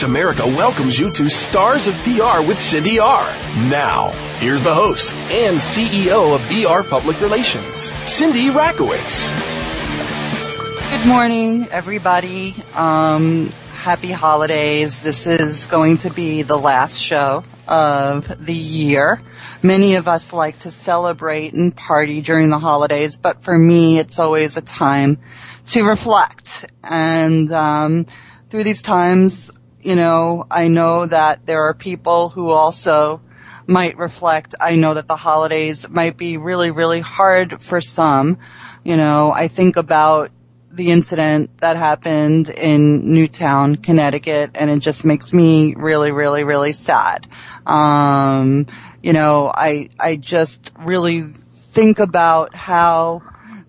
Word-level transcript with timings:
Voice 0.00 0.08
America 0.08 0.46
welcomes 0.46 0.98
you 0.98 1.10
to 1.10 1.28
Stars 1.28 1.86
of 1.86 1.94
PR 1.96 2.40
with 2.40 2.58
Cindy 2.58 2.98
R. 2.98 3.24
Now, 3.68 4.08
here's 4.38 4.64
the 4.64 4.72
host 4.72 5.12
and 5.30 5.58
CEO 5.58 6.34
of 6.34 6.40
BR 6.48 6.88
Public 6.88 7.20
Relations, 7.20 7.92
Cindy 8.10 8.48
Rakowitz. 8.48 9.28
Good 10.90 11.06
morning, 11.06 11.68
everybody. 11.70 12.54
Um, 12.74 13.50
happy 13.74 14.10
holidays. 14.10 15.02
This 15.02 15.26
is 15.26 15.66
going 15.66 15.98
to 15.98 16.10
be 16.10 16.42
the 16.42 16.56
last 16.56 16.98
show 16.98 17.44
of 17.68 18.46
the 18.46 18.54
year. 18.54 19.20
Many 19.62 19.96
of 19.96 20.08
us 20.08 20.32
like 20.32 20.60
to 20.60 20.70
celebrate 20.70 21.52
and 21.52 21.76
party 21.76 22.22
during 22.22 22.48
the 22.48 22.58
holidays, 22.58 23.18
but 23.18 23.42
for 23.42 23.58
me, 23.58 23.98
it's 23.98 24.18
always 24.18 24.56
a 24.56 24.62
time 24.62 25.18
to 25.66 25.82
reflect. 25.82 26.64
And 26.82 27.52
um, 27.52 28.06
through 28.48 28.64
these 28.64 28.80
times, 28.80 29.50
you 29.82 29.96
know, 29.96 30.46
I 30.50 30.68
know 30.68 31.06
that 31.06 31.46
there 31.46 31.64
are 31.64 31.74
people 31.74 32.28
who 32.28 32.50
also 32.50 33.20
might 33.66 33.96
reflect. 33.96 34.54
I 34.60 34.76
know 34.76 34.94
that 34.94 35.08
the 35.08 35.16
holidays 35.16 35.88
might 35.88 36.16
be 36.16 36.36
really, 36.36 36.70
really 36.70 37.00
hard 37.00 37.62
for 37.62 37.80
some. 37.80 38.38
You 38.84 38.96
know, 38.96 39.32
I 39.32 39.48
think 39.48 39.76
about 39.76 40.30
the 40.72 40.90
incident 40.90 41.50
that 41.60 41.76
happened 41.76 42.48
in 42.48 43.12
Newtown, 43.12 43.76
Connecticut, 43.76 44.52
and 44.54 44.70
it 44.70 44.78
just 44.78 45.04
makes 45.04 45.32
me 45.32 45.74
really, 45.74 46.12
really, 46.12 46.44
really 46.44 46.72
sad. 46.72 47.26
Um, 47.66 48.66
you 49.02 49.12
know, 49.12 49.50
I, 49.54 49.90
I 49.98 50.16
just 50.16 50.72
really 50.78 51.32
think 51.72 51.98
about 51.98 52.54
how, 52.54 53.22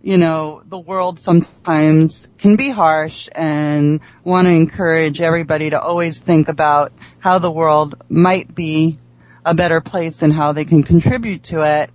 you 0.03 0.17
know, 0.17 0.63
the 0.65 0.79
world 0.79 1.19
sometimes 1.19 2.27
can 2.37 2.55
be 2.55 2.69
harsh 2.69 3.29
and 3.33 3.99
want 4.23 4.47
to 4.47 4.51
encourage 4.51 5.21
everybody 5.21 5.69
to 5.69 5.79
always 5.79 6.19
think 6.19 6.47
about 6.47 6.91
how 7.19 7.39
the 7.39 7.51
world 7.51 7.95
might 8.09 8.53
be 8.55 8.97
a 9.45 9.53
better 9.53 9.81
place 9.81 10.21
and 10.21 10.33
how 10.33 10.51
they 10.51 10.65
can 10.65 10.83
contribute 10.83 11.43
to 11.43 11.61
it. 11.61 11.91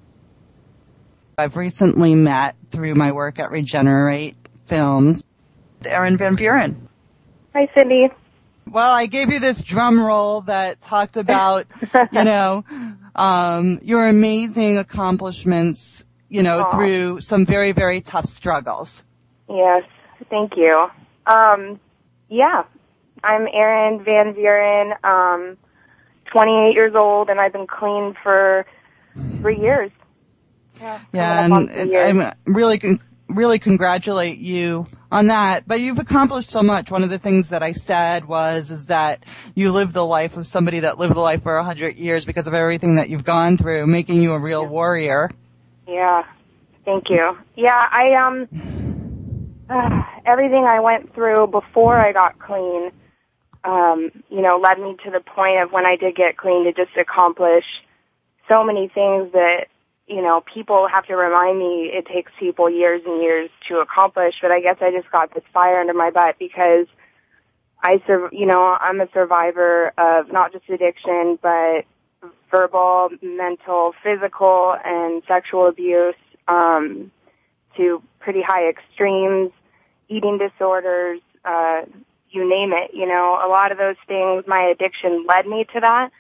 I've 1.39 1.57
recently 1.57 2.15
met 2.15 2.57
through 2.71 2.95
my 2.95 3.13
work 3.13 3.39
at 3.39 3.51
Regenerate 3.51 4.37
Films, 4.67 5.23
Erin 5.85 6.17
Van 6.17 6.37
Vuren. 6.37 6.89
Hi, 7.55 7.69
Cindy. 7.77 8.09
Well, 8.69 8.93
I 8.93 9.07
gave 9.07 9.33
you 9.33 9.39
this 9.39 9.63
drum 9.63 10.01
roll 10.01 10.41
that 10.43 10.81
talked 10.81 11.17
about, 11.17 11.67
you 12.13 12.25
know, 12.25 12.65
um, 13.15 13.81
your 13.83 14.09
amazing 14.09 14.79
accomplishments, 14.79 16.05
you 16.29 16.43
know, 16.43 16.61
Aw. 16.61 16.71
through 16.71 17.21
some 17.21 17.47
very, 17.47 17.73
very 17.73 18.01
tough 18.01 18.27
struggles. 18.27 19.03
Yes, 19.49 19.85
thank 20.31 20.57
you. 20.57 20.89
Um, 21.27 21.81
yeah, 22.29 22.65
I'm 23.23 23.47
Erin 23.53 24.03
Van 24.05 24.35
Vuren, 24.35 25.05
um, 25.05 25.57
28 26.33 26.75
years 26.75 26.95
old, 26.95 27.31
and 27.31 27.41
I've 27.41 27.53
been 27.53 27.67
clean 27.67 28.15
for 28.23 28.67
three 29.41 29.59
years. 29.59 29.91
Yeah, 30.81 31.01
Yeah, 31.13 31.49
coming 31.49 31.53
up 31.53 31.57
on 31.57 31.69
and, 31.71 31.93
and. 31.93 32.23
I'm 32.23 32.55
really, 32.55 33.01
really 33.29 33.59
congratulate 33.59 34.39
you 34.39 34.87
on 35.11 35.27
that. 35.27 35.67
But 35.67 35.81
you've 35.81 35.99
accomplished 35.99 36.51
so 36.51 36.63
much. 36.63 36.91
One 36.91 37.03
of 37.03 37.11
the 37.11 37.19
things 37.19 37.49
that 37.51 37.63
I 37.63 37.73
said 37.73 38.27
was, 38.27 38.71
is 38.71 38.87
that 38.87 39.25
you 39.55 39.73
live 39.73 39.93
the 39.93 40.05
life 40.05 40.37
of 40.37 40.47
somebody 40.47 40.81
that 40.81 40.99
lived 40.99 41.15
the 41.15 41.21
life 41.21 41.43
for 41.43 41.57
a 41.57 41.65
hundred 41.65 41.97
years 41.97 42.25
because 42.25 42.47
of 42.47 42.55
everything 42.55 42.97
that 42.97 43.09
you've 43.09 43.25
gone 43.25 43.57
through, 43.57 43.87
making 43.87 44.21
you 44.21 44.33
a 44.33 44.39
real 44.39 44.67
warrior. 44.67 45.31
Yeah, 45.87 46.25
thank 46.85 47.11
you. 47.11 47.37
Yeah, 47.55 47.89
I 47.91 48.15
um, 48.15 48.49
uh, 49.69 50.03
everything 50.27 50.65
I 50.65 50.81
went 50.81 51.15
through 51.15 51.49
before 51.49 51.99
I 51.99 52.13
got 52.13 52.39
clean, 52.39 52.91
um, 53.65 54.11
you 54.29 54.43
know, 54.43 54.63
led 54.63 54.79
me 54.79 54.97
to 55.05 55.11
the 55.11 55.21
point 55.21 55.63
of 55.63 55.73
when 55.73 55.87
I 55.87 55.97
did 55.97 56.17
get 56.17 56.37
clean 56.37 56.65
to 56.65 56.73
just 56.73 56.97
accomplish 56.97 57.65
so 58.49 58.63
many 58.63 58.89
things 58.89 59.33
that 59.33 59.67
you 60.07 60.23
know 60.23 60.43
people 60.55 60.87
have 60.93 61.07
to 61.07 61.17
remind 61.17 61.59
me 61.59 61.91
it 61.93 62.07
takes 62.07 62.31
people 62.39 62.71
years 62.71 63.03
and 63.07 63.23
years 63.23 63.51
to 63.69 63.79
accomplish. 63.79 64.35
But 64.41 64.51
I 64.51 64.61
guess 64.61 64.77
I 64.81 64.91
just 64.91 65.11
got 65.11 65.35
this 65.35 65.45
fire 65.53 65.81
under 65.81 65.95
my 65.95 66.11
butt 66.11 66.37
because 66.39 66.87
I, 67.83 68.03
sur- 68.07 68.31
you 68.33 68.47
know, 68.47 68.77
I'm 68.81 69.01
a 69.01 69.09
survivor 69.13 69.93
of 69.99 70.33
not 70.33 70.53
just 70.53 70.69
addiction, 70.69 71.39
but 71.41 71.85
verbal, 72.51 73.11
mental, 73.23 73.93
physical, 74.03 74.77
and 74.85 75.23
sexual 75.27 75.69
abuse 75.69 76.15
um, 76.49 77.11
to 77.77 78.03
pretty 78.21 78.43
high 78.43 78.69
extremes, 78.69 79.51
eating 80.09 80.39
disorders, 80.39 81.21
uh, 81.45 81.83
you 82.31 82.49
name 82.49 82.73
it. 82.73 82.93
You 82.95 83.07
know, 83.07 83.41
a 83.45 83.49
lot 83.49 83.73
of 83.73 83.79
those 83.79 83.97
things, 84.07 84.45
my 84.47 84.63
addiction 84.63 85.27
led 85.29 85.47
me 85.47 85.67
to 85.73 85.81
that, 85.81 86.11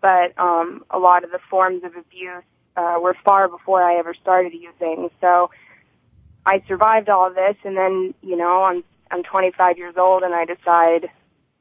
but 0.00 0.38
um, 0.38 0.84
a 0.90 0.98
lot 0.98 1.24
of 1.24 1.30
the 1.30 1.40
forms 1.50 1.84
of 1.84 1.96
abuse 1.96 2.44
uh, 2.76 2.98
were 3.00 3.16
far 3.24 3.48
before 3.48 3.82
I 3.82 3.98
ever 3.98 4.14
started 4.14 4.52
using. 4.52 5.10
So 5.20 5.50
I 6.46 6.62
survived 6.66 7.08
all 7.08 7.30
this, 7.32 7.56
and 7.64 7.76
then 7.76 8.14
you 8.22 8.36
know, 8.36 8.64
I'm 8.64 8.84
I'm 9.10 9.22
25 9.22 9.78
years 9.78 9.94
old, 9.96 10.22
and 10.22 10.34
I 10.34 10.44
decide 10.44 11.10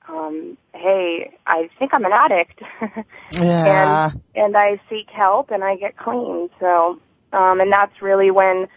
um, 0.09 0.57
hey, 0.73 1.31
I 1.45 1.69
think 1.77 1.93
I'm 1.93 2.05
an 2.05 2.13
addict. 2.13 2.61
Yeah. 3.41 4.05
and 4.05 4.13
and 4.35 4.57
I 4.57 4.81
seek 4.89 5.09
help 5.09 5.49
and 5.51 5.63
I 5.63 5.75
get 5.75 5.97
clean. 5.97 6.49
So, 6.59 6.99
um, 7.31 7.61
and 7.61 7.71
that's 7.71 8.01
really 8.01 8.31
when 8.31 8.67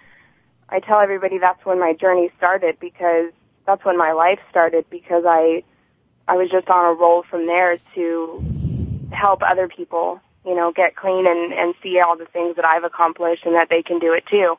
I 0.69 0.81
tell 0.81 1.01
everybody 1.01 1.39
that's 1.39 1.65
when 1.65 1.81
my 1.81 1.95
journey 1.95 2.31
started 2.37 2.77
because 2.81 3.33
that's 3.67 3.85
when 3.85 3.99
my 3.99 4.13
life 4.13 4.39
started 4.51 4.85
because 4.91 5.25
I 5.27 5.65
I 6.29 6.37
was 6.37 6.51
just 6.51 6.69
on 6.69 6.85
a 6.85 6.99
roll 6.99 7.25
from 7.29 7.47
there 7.47 7.79
to 7.95 8.45
help 9.11 9.41
other 9.43 9.69
people, 9.69 10.21
you 10.45 10.55
know, 10.55 10.73
get 10.73 10.97
clean 10.97 11.27
and 11.27 11.53
and 11.53 11.75
see 11.83 11.99
all 12.01 12.17
the 12.17 12.27
things 12.27 12.57
that 12.57 12.65
I've 12.65 12.85
accomplished 12.85 13.45
and 13.45 13.55
that 13.55 13.69
they 13.69 13.83
can 13.83 13.99
do 13.99 14.13
it 14.13 14.25
too. 14.31 14.57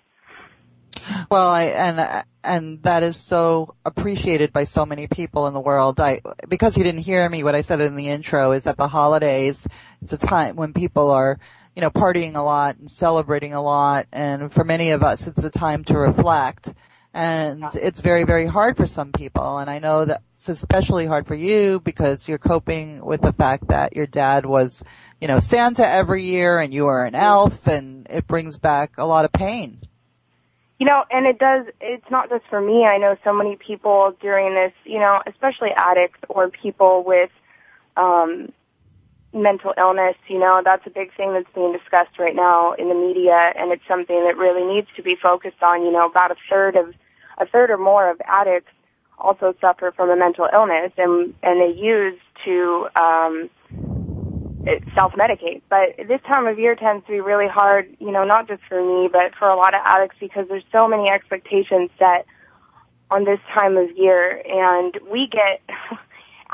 Well, 1.30 1.50
I, 1.50 1.64
and 1.64 2.24
and 2.44 2.84
that 2.84 3.04
is 3.04 3.18
so 3.18 3.76
appreciated 3.86 4.52
by 4.52 4.66
so 4.66 4.86
many 4.86 5.08
people 5.08 5.48
in 5.48 5.54
the 5.54 5.60
world. 5.60 6.00
I 6.00 6.22
because 6.48 6.78
you 6.78 6.84
didn't 6.84 7.02
hear 7.02 7.28
me, 7.30 7.44
what 7.44 7.56
I 7.56 7.62
said 7.62 7.82
in 7.82 7.96
the 7.96 8.10
intro 8.10 8.52
is 8.52 8.66
that 8.66 8.78
the 8.78 8.88
holidays 8.88 9.68
it's 10.02 10.14
a 10.14 10.18
time 10.18 10.56
when 10.56 10.74
people 10.74 11.10
are 11.12 11.40
you 11.76 11.82
know 11.82 11.90
partying 11.90 12.36
a 12.36 12.42
lot 12.42 12.78
and 12.78 12.90
celebrating 12.90 13.54
a 13.54 13.62
lot, 13.62 14.08
and 14.12 14.52
for 14.52 14.64
many 14.64 14.92
of 14.92 15.04
us, 15.04 15.28
it's 15.28 15.44
a 15.44 15.50
time 15.50 15.84
to 15.86 15.98
reflect. 15.98 16.74
And 17.16 17.64
it's 17.76 18.02
very, 18.02 18.24
very 18.24 18.48
hard 18.48 18.76
for 18.76 18.88
some 18.88 19.12
people. 19.12 19.60
And 19.60 19.70
I 19.70 19.78
know 19.78 20.04
that 20.04 20.24
it's 20.34 20.50
especially 20.50 21.06
hard 21.06 21.28
for 21.28 21.36
you 21.36 21.80
because 21.80 22.28
you're 22.28 22.40
coping 22.40 23.06
with 23.06 23.22
the 23.22 23.34
fact 23.34 23.68
that 23.68 23.96
your 23.96 24.08
dad 24.08 24.48
was, 24.48 24.84
you 25.22 25.28
know, 25.28 25.38
Santa 25.38 25.88
every 25.88 26.24
year 26.24 26.58
and 26.58 26.74
you 26.74 26.88
are 26.88 27.06
an 27.06 27.14
elf 27.14 27.68
and 27.68 28.08
it 28.10 28.26
brings 28.26 28.58
back 28.58 28.98
a 28.98 29.06
lot 29.06 29.26
of 29.26 29.32
pain. 29.32 29.80
You 30.80 30.88
know, 30.88 31.04
and 31.12 31.26
it 31.26 31.40
does, 31.40 31.68
it's 31.80 32.10
not 32.10 32.30
just 32.30 32.44
for 32.50 32.60
me. 32.60 32.86
I 32.86 32.98
know 32.98 33.16
so 33.24 33.32
many 33.32 33.56
people 33.56 34.16
during 34.22 34.54
this, 34.54 34.74
you 34.86 35.00
know, 35.00 35.22
especially 35.28 35.70
addicts 35.78 36.20
or 36.30 36.50
people 36.50 37.04
with, 37.06 37.30
um, 37.96 38.52
mental 39.34 39.74
illness, 39.78 40.16
you 40.28 40.40
know, 40.40 40.62
that's 40.64 40.86
a 40.86 40.90
big 40.90 41.16
thing 41.16 41.34
that's 41.34 41.52
being 41.56 41.74
discussed 41.74 42.20
right 42.20 42.36
now 42.36 42.74
in 42.74 42.88
the 42.88 42.96
media 42.96 43.52
and 43.56 43.72
it's 43.72 43.82
something 43.88 44.24
that 44.26 44.38
really 44.38 44.64
needs 44.76 44.88
to 44.96 45.02
be 45.02 45.16
focused 45.16 45.62
on, 45.62 45.84
you 45.84 45.92
know, 45.92 46.08
about 46.08 46.32
a 46.32 46.36
third 46.50 46.76
of, 46.76 46.94
a 47.40 47.46
third 47.48 47.72
or 47.72 47.78
more 47.78 48.10
of 48.10 48.22
addicts 48.26 48.72
also 49.18 49.56
suffer 49.60 49.92
from 49.96 50.10
a 50.10 50.16
mental 50.16 50.48
illness 50.54 50.92
and, 50.98 51.34
and 51.42 51.60
they 51.62 51.76
use 51.76 52.20
to, 52.46 52.88
um, 52.96 53.50
self-medicate. 54.96 55.62
But 55.70 56.08
this 56.08 56.22
time 56.28 56.48
of 56.48 56.60
year 56.60 56.76
tends 56.76 57.06
to 57.06 57.12
be 57.12 57.20
really 57.20 57.48
hard, 57.48 57.96
you 58.00 58.12
know, 58.12 58.24
not 58.24 58.48
just 58.48 58.62
for 58.68 58.82
me, 58.82 59.10
but 59.12 59.36
for 59.38 59.48
a 59.48 59.56
lot 59.56 59.74
of 59.74 59.82
addicts 59.86 60.18
because 60.20 60.48
there's 60.48 60.64
so 60.72 60.88
many 60.88 61.10
expectations 61.10 61.90
set 62.00 62.26
on 63.12 63.26
this 63.26 63.40
time 63.54 63.78
of 63.78 63.96
year. 63.98 64.42
And 64.46 64.98
we 65.12 65.28
get, 65.28 65.62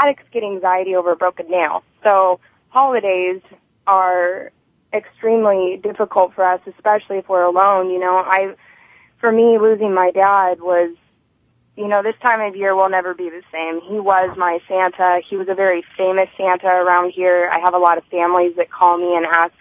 addicts 0.02 0.24
get 0.32 0.44
anxiety 0.44 0.96
over 0.96 1.12
a 1.12 1.16
broken 1.16 1.50
nail. 1.50 1.84
So 2.04 2.40
holidays 2.70 3.42
are 3.88 4.52
extremely 4.94 5.80
difficult 5.82 6.34
for 6.34 6.44
us, 6.44 6.62
especially 6.68 7.18
if 7.18 7.30
we're 7.30 7.44
alone. 7.44 7.90
You 7.90 8.00
know, 8.00 8.18
I, 8.18 8.56
for 9.20 9.32
me, 9.32 9.58
losing 9.60 9.94
my 9.94 10.12
dad 10.12 10.62
was 10.62 10.96
you 11.80 11.88
know, 11.88 12.04
this 12.04 12.16
time 12.22 12.42
of 12.42 12.58
year 12.58 12.76
will 12.76 12.90
never 12.90 13.14
be 13.14 13.30
the 13.30 13.42
same. 13.54 13.80
He 13.90 14.02
was 14.02 14.36
my 14.38 14.60
Santa. 14.68 15.22
He 15.26 15.38
was 15.38 15.48
a 15.48 15.56
very 15.56 15.82
famous 15.96 16.28
Santa 16.36 16.68
around 16.68 17.12
here. 17.12 17.50
I 17.50 17.60
have 17.60 17.74
a 17.74 17.78
lot 17.78 17.98
of 17.98 18.04
families 18.12 18.58
that 18.58 18.70
call 18.70 18.98
me 18.98 19.16
and 19.16 19.26
ask, 19.26 19.54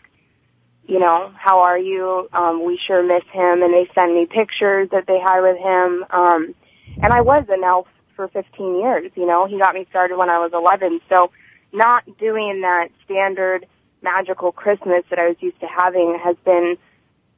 you 0.88 0.98
know, 0.98 1.32
how 1.38 1.60
are 1.60 1.78
you? 1.78 2.28
Um, 2.32 2.64
we 2.64 2.76
sure 2.76 3.04
miss 3.04 3.22
him, 3.30 3.62
and 3.62 3.72
they 3.72 3.88
send 3.94 4.16
me 4.16 4.26
pictures 4.26 4.88
that 4.90 5.06
they 5.06 5.20
had 5.20 5.42
with 5.42 5.58
him. 5.58 6.04
Um, 6.10 6.54
and 7.00 7.12
I 7.12 7.20
was 7.20 7.44
an 7.50 7.62
elf 7.62 7.86
for 8.16 8.26
15 8.26 8.80
years. 8.80 9.12
You 9.14 9.24
know, 9.24 9.46
he 9.46 9.56
got 9.56 9.76
me 9.76 9.86
started 9.88 10.16
when 10.16 10.28
I 10.28 10.40
was 10.40 10.50
11. 10.52 11.00
So, 11.08 11.30
not 11.72 12.02
doing 12.18 12.62
that 12.62 12.88
standard 13.04 13.64
magical 14.02 14.50
Christmas 14.50 15.04
that 15.10 15.20
I 15.20 15.28
was 15.28 15.36
used 15.38 15.60
to 15.60 15.66
having 15.66 16.18
has 16.20 16.34
been 16.44 16.78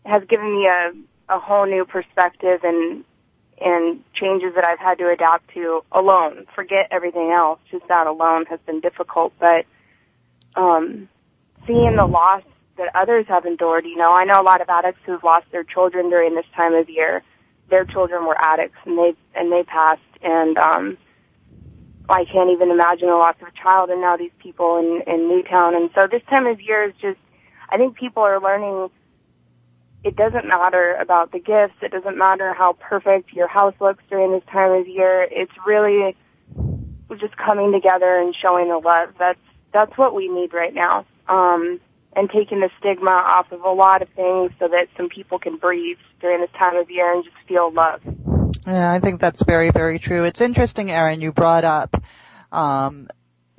has 0.06 0.22
given 0.26 0.58
me 0.58 0.66
a 0.68 0.92
a 1.28 1.38
whole 1.38 1.66
new 1.66 1.84
perspective 1.84 2.60
and 2.64 3.04
and 3.60 4.02
changes 4.14 4.54
that 4.54 4.64
I've 4.64 4.78
had 4.78 4.98
to 4.98 5.10
adapt 5.10 5.52
to 5.54 5.82
alone. 5.92 6.46
Forget 6.54 6.88
everything 6.90 7.30
else. 7.30 7.60
Just 7.70 7.86
that 7.88 8.06
alone 8.06 8.46
has 8.46 8.60
been 8.66 8.80
difficult. 8.80 9.32
But 9.38 9.66
um, 10.56 11.08
seeing 11.66 11.96
the 11.96 12.06
loss 12.06 12.42
that 12.78 12.94
others 12.94 13.26
have 13.28 13.44
endured, 13.44 13.84
you 13.84 13.96
know, 13.96 14.12
I 14.12 14.24
know 14.24 14.40
a 14.40 14.42
lot 14.42 14.60
of 14.60 14.68
addicts 14.68 15.00
who've 15.04 15.22
lost 15.22 15.46
their 15.52 15.64
children 15.64 16.08
during 16.10 16.34
this 16.34 16.46
time 16.56 16.74
of 16.74 16.88
year. 16.88 17.22
Their 17.68 17.84
children 17.84 18.26
were 18.26 18.36
addicts 18.40 18.78
and 18.84 18.98
they 18.98 19.14
and 19.34 19.52
they 19.52 19.62
passed 19.62 20.00
and 20.22 20.58
um 20.58 20.98
I 22.08 22.24
can't 22.24 22.50
even 22.50 22.70
imagine 22.72 23.06
the 23.06 23.14
loss 23.14 23.36
of 23.40 23.46
a 23.46 23.52
child 23.52 23.90
and 23.90 24.00
now 24.00 24.16
these 24.16 24.32
people 24.40 24.78
in, 24.78 25.02
in 25.06 25.28
Newtown 25.28 25.76
and 25.76 25.88
so 25.94 26.08
this 26.10 26.22
time 26.28 26.46
of 26.46 26.60
year 26.60 26.82
is 26.82 26.94
just 27.00 27.18
I 27.68 27.76
think 27.76 27.96
people 27.96 28.24
are 28.24 28.40
learning 28.40 28.90
it 30.02 30.16
doesn't 30.16 30.46
matter 30.46 30.94
about 30.94 31.32
the 31.32 31.38
gifts. 31.38 31.74
It 31.82 31.92
doesn't 31.92 32.16
matter 32.16 32.54
how 32.54 32.74
perfect 32.74 33.32
your 33.32 33.48
house 33.48 33.74
looks 33.80 34.02
during 34.08 34.32
this 34.32 34.44
time 34.50 34.72
of 34.72 34.88
year. 34.88 35.26
It's 35.30 35.52
really 35.66 36.16
just 37.18 37.36
coming 37.36 37.72
together 37.72 38.18
and 38.18 38.34
showing 38.34 38.68
the 38.68 38.78
love. 38.78 39.10
That's 39.18 39.38
that's 39.72 39.96
what 39.96 40.14
we 40.14 40.28
need 40.28 40.52
right 40.52 40.74
now. 40.74 41.04
Um, 41.28 41.80
and 42.16 42.28
taking 42.28 42.60
the 42.60 42.70
stigma 42.78 43.10
off 43.10 43.52
of 43.52 43.62
a 43.62 43.70
lot 43.70 44.02
of 44.02 44.08
things 44.10 44.50
so 44.58 44.66
that 44.68 44.88
some 44.96 45.08
people 45.08 45.38
can 45.38 45.56
breathe 45.56 45.98
during 46.20 46.40
this 46.40 46.50
time 46.58 46.76
of 46.76 46.90
year 46.90 47.14
and 47.14 47.22
just 47.22 47.36
feel 47.46 47.72
love. 47.72 48.00
Yeah, 48.66 48.92
I 48.92 48.98
think 48.98 49.20
that's 49.20 49.42
very, 49.44 49.70
very 49.70 49.98
true. 49.98 50.24
It's 50.24 50.40
interesting, 50.40 50.90
Erin, 50.90 51.20
you 51.20 51.32
brought 51.32 51.64
up 51.64 52.02
um, 52.50 53.08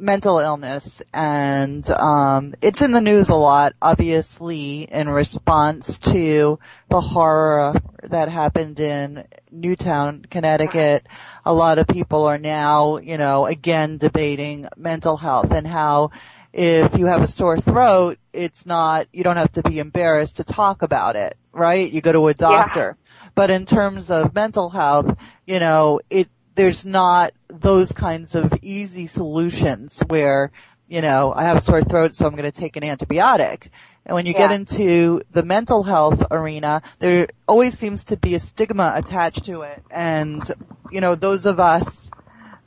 mental 0.01 0.39
illness 0.39 1.03
and 1.13 1.87
um, 1.91 2.55
it's 2.59 2.81
in 2.81 2.91
the 2.91 2.99
news 2.99 3.29
a 3.29 3.35
lot 3.35 3.73
obviously 3.83 4.81
in 4.81 5.07
response 5.07 5.99
to 5.99 6.57
the 6.89 6.99
horror 6.99 7.75
that 8.03 8.27
happened 8.27 8.79
in 8.79 9.23
newtown 9.51 10.25
connecticut. 10.31 11.05
A 11.45 11.53
lot 11.53 11.77
of 11.77 11.87
people 11.87 12.25
are 12.25 12.39
now 12.39 12.97
you 12.97 13.17
know 13.17 13.45
again 13.45 13.99
debating 13.99 14.67
mental 14.75 15.17
health 15.17 15.51
and 15.51 15.67
how 15.67 16.09
if 16.51 16.97
you 16.97 17.05
have 17.05 17.21
a 17.21 17.27
sore 17.27 17.59
throat 17.59 18.17
it's 18.33 18.65
not 18.65 19.07
you 19.13 19.23
don't 19.23 19.37
have 19.37 19.51
to 19.51 19.61
be 19.61 19.77
embarrassed 19.77 20.37
to 20.37 20.43
talk 20.43 20.81
about 20.81 21.15
it 21.15 21.37
right? 21.53 21.91
You 21.91 22.01
go 22.01 22.13
to 22.13 22.27
a 22.29 22.33
doctor. 22.33 22.97
Yeah. 22.97 23.29
but 23.35 23.51
in 23.51 23.65
terms 23.67 24.09
of 24.09 24.33
mental 24.33 24.71
health 24.71 25.15
you 25.45 25.59
know 25.59 26.01
it 26.09 26.27
there's 26.55 26.85
not 26.85 27.33
those 27.47 27.91
kinds 27.91 28.35
of 28.35 28.53
easy 28.61 29.07
solutions 29.07 30.03
where, 30.07 30.51
you 30.87 31.01
know, 31.01 31.33
I 31.33 31.43
have 31.43 31.57
a 31.57 31.61
sore 31.61 31.83
throat, 31.83 32.13
so 32.13 32.25
I'm 32.25 32.35
going 32.35 32.51
to 32.51 32.57
take 32.57 32.75
an 32.75 32.83
antibiotic. 32.83 33.69
And 34.05 34.15
when 34.15 34.25
you 34.25 34.33
yeah. 34.33 34.47
get 34.47 34.51
into 34.51 35.21
the 35.31 35.43
mental 35.43 35.83
health 35.83 36.25
arena, 36.31 36.81
there 36.99 37.27
always 37.47 37.77
seems 37.77 38.03
to 38.05 38.17
be 38.17 38.35
a 38.35 38.39
stigma 38.39 38.93
attached 38.95 39.45
to 39.45 39.61
it. 39.61 39.83
And, 39.91 40.51
you 40.91 41.01
know, 41.01 41.15
those 41.15 41.45
of 41.45 41.59
us, 41.59 42.09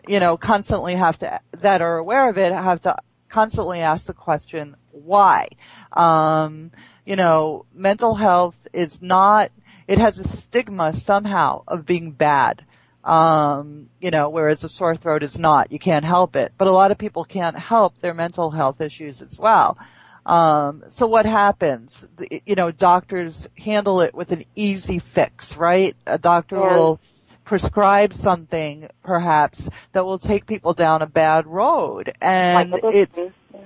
you 0.07 0.21
know, 0.21 0.37
constantly 0.37 0.95
have 0.95 1.19
to, 1.19 1.41
that 1.59 1.83
are 1.83 1.99
aware 1.99 2.29
of 2.29 2.39
it, 2.39 2.53
have 2.53 2.83
to 2.83 2.97
constantly 3.29 3.81
ask 3.81 4.07
the 4.07 4.15
question, 4.15 4.77
why? 4.93 5.49
Um, 5.93 6.71
you 7.05 7.17
know, 7.17 7.67
mental 7.75 8.15
health 8.15 8.57
is 8.73 9.03
not, 9.03 9.51
it 9.89 9.99
has 9.99 10.19
a 10.19 10.29
stigma 10.29 10.95
somehow 10.95 11.65
of 11.67 11.85
being 11.85 12.13
bad. 12.13 12.65
Um, 13.05 13.91
you 14.01 14.11
know, 14.11 14.31
whereas 14.31 14.65
a 14.65 14.69
sore 14.69 14.97
throat 14.97 15.23
is 15.23 15.39
not. 15.39 15.71
You 15.71 15.79
can't 15.79 16.07
help 16.07 16.37
it. 16.37 16.53
But 16.57 16.69
a 16.69 16.73
lot 16.73 16.91
of 16.91 16.97
people 16.97 17.25
can't 17.25 17.59
help 17.59 17.99
their 17.99 18.15
mental 18.15 18.51
health 18.51 18.81
issues 18.81 19.21
as 19.21 19.39
well. 19.39 19.77
Um, 20.25 20.85
so 20.89 21.07
what 21.07 21.27
happens? 21.27 22.09
The, 22.17 22.43
you 22.47 22.55
know, 22.55 22.71
doctors 22.71 23.47
handle 23.59 24.01
it 24.01 24.15
with 24.15 24.33
an 24.33 24.47
easy 24.57 24.99
fix, 24.99 25.55
right? 25.55 25.95
A 26.07 26.17
doctor 26.17 26.57
yeah. 26.57 26.75
will 26.75 27.01
prescribe 27.45 28.15
something, 28.15 28.89
perhaps, 29.03 29.69
that 29.93 30.07
will 30.07 30.19
take 30.19 30.47
people 30.47 30.73
down 30.73 31.03
a 31.03 31.07
bad 31.07 31.47
road. 31.47 32.11
And 32.23 32.71
like 32.71 32.85
it's, 32.85 33.19
yeah. 33.19 33.61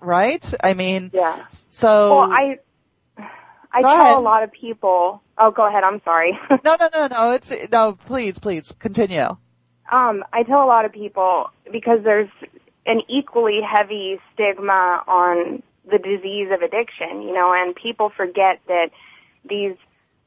right? 0.00 0.54
I 0.62 0.74
mean, 0.74 1.10
yeah. 1.14 1.46
So. 1.70 2.18
Well, 2.18 2.30
I, 2.30 2.58
I 3.72 3.80
tell 3.80 3.90
ahead. 3.90 4.16
a 4.18 4.20
lot 4.20 4.42
of 4.42 4.52
people 4.52 5.22
Oh, 5.44 5.50
go 5.50 5.66
ahead. 5.66 5.82
I'm 5.82 6.00
sorry. 6.04 6.38
no, 6.64 6.76
no, 6.78 6.88
no, 6.94 7.08
no. 7.08 7.32
It's 7.32 7.52
no. 7.72 7.94
Please, 8.06 8.38
please 8.38 8.72
continue. 8.78 9.36
Um, 9.90 10.22
I 10.32 10.44
tell 10.44 10.62
a 10.62 10.70
lot 10.70 10.84
of 10.84 10.92
people 10.92 11.50
because 11.72 11.98
there's 12.04 12.30
an 12.86 13.00
equally 13.08 13.58
heavy 13.60 14.20
stigma 14.32 15.02
on 15.08 15.64
the 15.90 15.98
disease 15.98 16.48
of 16.52 16.62
addiction, 16.62 17.22
you 17.22 17.34
know, 17.34 17.52
and 17.52 17.74
people 17.74 18.12
forget 18.16 18.60
that 18.68 18.90
these 19.48 19.74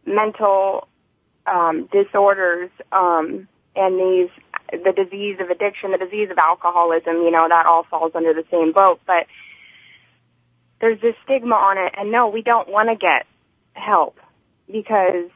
mental 0.06 0.90
um, 1.48 1.88
disorders 1.94 2.70
um, 2.92 3.48
and 3.74 3.98
these 3.98 4.30
the 4.70 4.92
disease 4.92 5.38
of 5.40 5.50
addiction, 5.50 5.92
the 5.92 5.98
disease 5.98 6.30
of 6.30 6.38
alcoholism, 6.38 7.22
you 7.24 7.32
know, 7.32 7.46
that 7.48 7.66
all 7.66 7.84
falls 7.90 8.12
under 8.16 8.34
the 8.34 8.44
same 8.52 8.74
boat. 8.74 9.00
But 9.08 9.28
there's 10.82 11.00
this 11.00 11.16
stigma 11.24 11.56
on 11.56 11.78
it, 11.78 11.94
and 11.98 12.12
no, 12.12 12.28
we 12.28 12.42
don't 12.42 12.68
want 12.68 12.90
to 12.90 12.96
get 12.98 13.26
help 13.72 14.18
because 14.72 15.30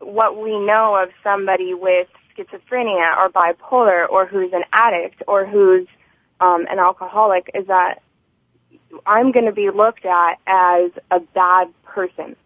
what 0.00 0.40
we 0.40 0.58
know 0.58 0.96
of 0.96 1.10
somebody 1.22 1.74
with 1.74 2.08
schizophrenia 2.36 3.16
or 3.16 3.30
bipolar 3.30 4.08
or 4.08 4.26
who's 4.26 4.52
an 4.52 4.64
addict 4.72 5.22
or 5.26 5.46
who's 5.46 5.86
um, 6.40 6.66
an 6.68 6.78
alcoholic 6.78 7.50
is 7.54 7.66
that 7.68 8.00
I'm 9.06 9.32
going 9.32 9.46
to 9.46 9.52
be 9.52 9.70
looked 9.70 10.04
at 10.04 10.34
as 10.46 10.90
a 11.10 11.20
bad 11.20 11.68
person. 11.84 12.36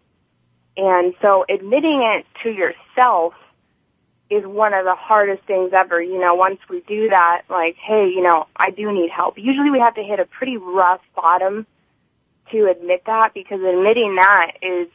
And 0.77 1.13
so 1.21 1.45
admitting 1.49 2.01
it 2.15 2.25
to 2.43 2.49
yourself 2.49 3.33
is 4.29 4.45
one 4.45 4.73
of 4.73 4.85
the 4.85 4.95
hardest 4.95 5.43
things 5.45 5.71
ever. 5.73 6.01
You 6.01 6.19
know, 6.19 6.35
once 6.35 6.59
we 6.69 6.81
do 6.87 7.09
that, 7.09 7.43
like, 7.49 7.75
hey, 7.75 8.11
you 8.13 8.21
know, 8.21 8.45
I 8.55 8.69
do 8.69 8.91
need 8.91 9.09
help. 9.09 9.37
Usually 9.37 9.71
we 9.71 9.79
have 9.79 9.95
to 9.95 10.03
hit 10.03 10.19
a 10.19 10.25
pretty 10.25 10.57
rough 10.57 11.01
bottom 11.15 11.65
to 12.51 12.69
admit 12.69 13.03
that 13.05 13.33
because 13.33 13.59
admitting 13.59 14.15
that 14.15 14.53
is 14.61 14.87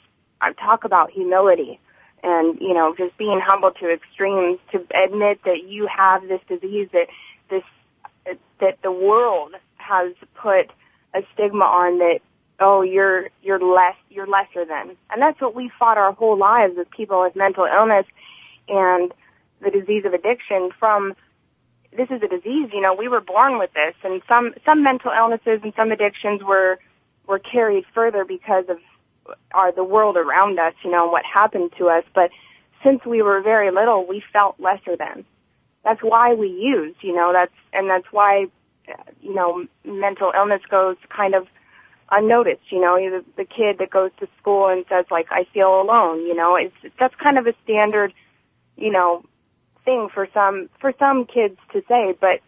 Talk 0.58 0.84
about 0.84 1.10
humility 1.10 1.80
and, 2.22 2.58
you 2.60 2.72
know, 2.72 2.94
just 2.96 3.16
being 3.18 3.40
humble 3.44 3.70
to 3.72 3.92
extremes 3.92 4.58
to 4.72 4.78
admit 5.04 5.40
that 5.44 5.64
you 5.66 5.86
have 5.94 6.26
this 6.26 6.40
disease 6.48 6.88
that 6.92 7.06
this, 7.50 7.62
that 8.60 8.78
the 8.82 8.90
world 8.90 9.52
has 9.76 10.14
put 10.34 10.70
a 11.14 11.20
stigma 11.34 11.64
on 11.64 11.98
that, 11.98 12.20
oh, 12.60 12.82
you're, 12.82 13.28
you're 13.42 13.60
less, 13.60 13.96
you're 14.10 14.26
lesser 14.26 14.64
than. 14.64 14.96
And 15.10 15.20
that's 15.20 15.40
what 15.40 15.54
we 15.54 15.70
fought 15.78 15.98
our 15.98 16.12
whole 16.12 16.38
lives 16.38 16.74
with 16.76 16.90
people 16.90 17.20
with 17.20 17.36
mental 17.36 17.66
illness 17.66 18.06
and 18.68 19.12
the 19.60 19.70
disease 19.70 20.04
of 20.04 20.14
addiction 20.14 20.70
from 20.78 21.14
this 21.96 22.08
is 22.10 22.22
a 22.22 22.28
disease, 22.28 22.70
you 22.72 22.80
know, 22.80 22.94
we 22.94 23.06
were 23.06 23.20
born 23.20 23.58
with 23.58 23.72
this 23.72 23.94
and 24.02 24.20
some, 24.26 24.54
some 24.64 24.82
mental 24.82 25.12
illnesses 25.16 25.60
and 25.62 25.72
some 25.76 25.92
addictions 25.92 26.42
were, 26.42 26.78
were 27.26 27.38
carried 27.38 27.84
further 27.94 28.24
because 28.24 28.64
of 28.68 28.78
are 29.52 29.72
the 29.72 29.84
world 29.84 30.16
around 30.16 30.58
us, 30.58 30.74
you 30.84 30.90
know, 30.90 31.06
what 31.06 31.24
happened 31.24 31.72
to 31.78 31.88
us. 31.88 32.04
But 32.14 32.30
since 32.82 33.04
we 33.04 33.22
were 33.22 33.40
very 33.40 33.70
little, 33.70 34.06
we 34.06 34.22
felt 34.32 34.58
lesser 34.58 34.96
than. 34.96 35.24
That's 35.84 36.00
why 36.02 36.34
we 36.34 36.48
use, 36.48 36.94
you 37.02 37.14
know, 37.14 37.32
that's, 37.32 37.52
and 37.72 37.88
that's 37.90 38.06
why, 38.10 38.46
you 39.20 39.34
know, 39.34 39.66
mental 39.84 40.32
illness 40.34 40.62
goes 40.70 40.96
kind 41.14 41.34
of 41.34 41.46
unnoticed, 42.10 42.70
you 42.70 42.80
know, 42.80 42.96
the, 42.96 43.24
the 43.36 43.44
kid 43.44 43.78
that 43.78 43.90
goes 43.90 44.10
to 44.20 44.28
school 44.40 44.68
and 44.68 44.84
says 44.88 45.06
like, 45.10 45.26
I 45.30 45.46
feel 45.52 45.80
alone, 45.80 46.20
you 46.20 46.34
know, 46.34 46.56
it's, 46.56 46.94
that's 46.98 47.14
kind 47.16 47.38
of 47.38 47.46
a 47.46 47.54
standard, 47.64 48.12
you 48.76 48.90
know, 48.90 49.24
thing 49.84 50.08
for 50.12 50.28
some, 50.32 50.68
for 50.80 50.92
some 50.98 51.26
kids 51.26 51.58
to 51.72 51.82
say, 51.88 52.14
but 52.18 52.40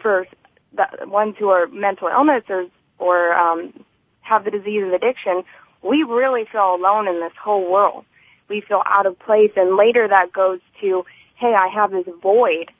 for 0.00 0.26
the 0.72 1.06
ones 1.06 1.36
who 1.38 1.48
are 1.48 1.66
mental 1.68 2.08
illness 2.08 2.44
or, 2.48 2.66
or, 2.98 3.34
um, 3.34 3.72
have 4.20 4.44
the 4.44 4.50
disease 4.50 4.84
of 4.84 4.92
addiction, 4.92 5.42
we 5.82 6.02
really 6.02 6.44
feel 6.50 6.74
alone 6.74 7.08
in 7.08 7.20
this 7.20 7.32
whole 7.42 7.70
world. 7.70 8.04
We 8.48 8.62
feel 8.66 8.82
out 8.86 9.06
of 9.06 9.18
place 9.18 9.52
and 9.56 9.76
later 9.76 10.08
that 10.08 10.32
goes 10.32 10.60
to, 10.80 11.04
hey, 11.36 11.54
I 11.54 11.68
have 11.68 11.90
this 11.90 12.06
void. 12.22 12.70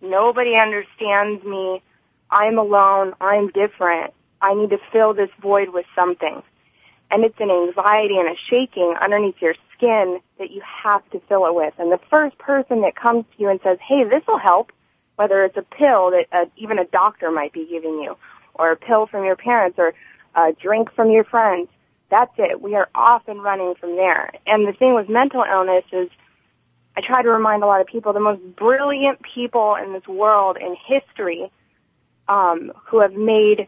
Nobody 0.00 0.54
understands 0.60 1.44
me. 1.44 1.82
I'm 2.30 2.58
alone. 2.58 3.14
I'm 3.20 3.48
different. 3.48 4.14
I 4.40 4.54
need 4.54 4.70
to 4.70 4.78
fill 4.90 5.14
this 5.14 5.30
void 5.40 5.68
with 5.68 5.86
something. 5.94 6.42
And 7.10 7.24
it's 7.24 7.38
an 7.38 7.50
anxiety 7.50 8.16
and 8.16 8.28
a 8.28 8.36
shaking 8.48 8.94
underneath 9.00 9.36
your 9.40 9.54
skin 9.76 10.20
that 10.38 10.50
you 10.50 10.62
have 10.82 11.08
to 11.10 11.20
fill 11.28 11.46
it 11.46 11.54
with. 11.54 11.74
And 11.78 11.92
the 11.92 12.00
first 12.10 12.38
person 12.38 12.80
that 12.80 12.96
comes 12.96 13.24
to 13.36 13.42
you 13.42 13.48
and 13.50 13.60
says, 13.62 13.78
hey, 13.86 14.04
this 14.04 14.22
will 14.26 14.38
help, 14.38 14.72
whether 15.16 15.44
it's 15.44 15.56
a 15.56 15.62
pill 15.62 16.10
that 16.10 16.24
uh, 16.32 16.46
even 16.56 16.78
a 16.78 16.86
doctor 16.86 17.30
might 17.30 17.52
be 17.52 17.66
giving 17.70 18.00
you, 18.00 18.16
or 18.54 18.72
a 18.72 18.76
pill 18.76 19.06
from 19.06 19.24
your 19.24 19.36
parents, 19.36 19.78
or 19.78 19.92
a 20.34 20.52
drink 20.54 20.88
from 20.94 21.10
your 21.10 21.24
friends, 21.24 21.68
that's 22.12 22.34
it. 22.36 22.60
We 22.60 22.74
are 22.74 22.90
off 22.94 23.22
and 23.26 23.42
running 23.42 23.74
from 23.80 23.96
there. 23.96 24.32
And 24.46 24.68
the 24.68 24.72
thing 24.74 24.94
with 24.94 25.08
mental 25.08 25.42
illness 25.50 25.84
is, 25.92 26.10
I 26.94 27.00
try 27.00 27.22
to 27.22 27.30
remind 27.30 27.62
a 27.62 27.66
lot 27.66 27.80
of 27.80 27.86
people, 27.86 28.12
the 28.12 28.20
most 28.20 28.42
brilliant 28.54 29.22
people 29.22 29.76
in 29.82 29.94
this 29.94 30.06
world 30.06 30.58
in 30.58 30.76
history, 30.86 31.50
um, 32.28 32.70
who 32.88 33.00
have 33.00 33.14
made, 33.14 33.66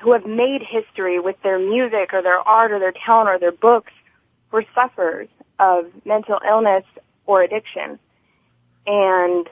who 0.00 0.12
have 0.12 0.26
made 0.26 0.62
history 0.68 1.20
with 1.20 1.36
their 1.44 1.60
music 1.60 2.12
or 2.12 2.20
their 2.20 2.40
art 2.40 2.72
or 2.72 2.80
their 2.80 2.92
talent 3.06 3.28
or 3.28 3.38
their 3.38 3.52
books, 3.52 3.92
were 4.50 4.64
sufferers 4.74 5.28
of 5.60 5.84
mental 6.04 6.40
illness 6.44 6.84
or 7.26 7.42
addiction. 7.44 7.96
And 8.88 9.48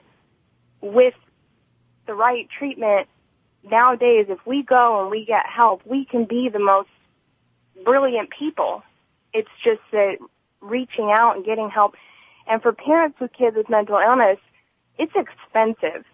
with 0.81 1.15
the 2.09 2.15
right 2.15 2.49
treatment, 2.59 3.07
nowadays, 3.63 4.27
if 4.29 4.45
we 4.45 4.65
go 4.65 5.01
and 5.01 5.13
we 5.13 5.25
get 5.25 5.47
help, 5.47 5.87
we 5.87 6.07
can 6.07 6.25
be 6.25 6.49
the 6.49 6.59
most 6.59 6.89
brilliant 7.85 8.31
people. 8.31 8.83
It's 9.33 9.49
just 9.63 9.81
that 9.93 10.19
reaching 10.61 11.11
out 11.11 11.37
and 11.37 11.45
getting 11.45 11.71
help. 11.71 11.95
And 12.47 12.61
for 12.61 12.73
parents 12.73 13.19
with 13.21 13.33
kids 13.33 13.57
with 13.57 13.69
mental 13.69 13.99
illness, 13.99 14.39
it's 14.99 15.13
expensive 15.15 16.05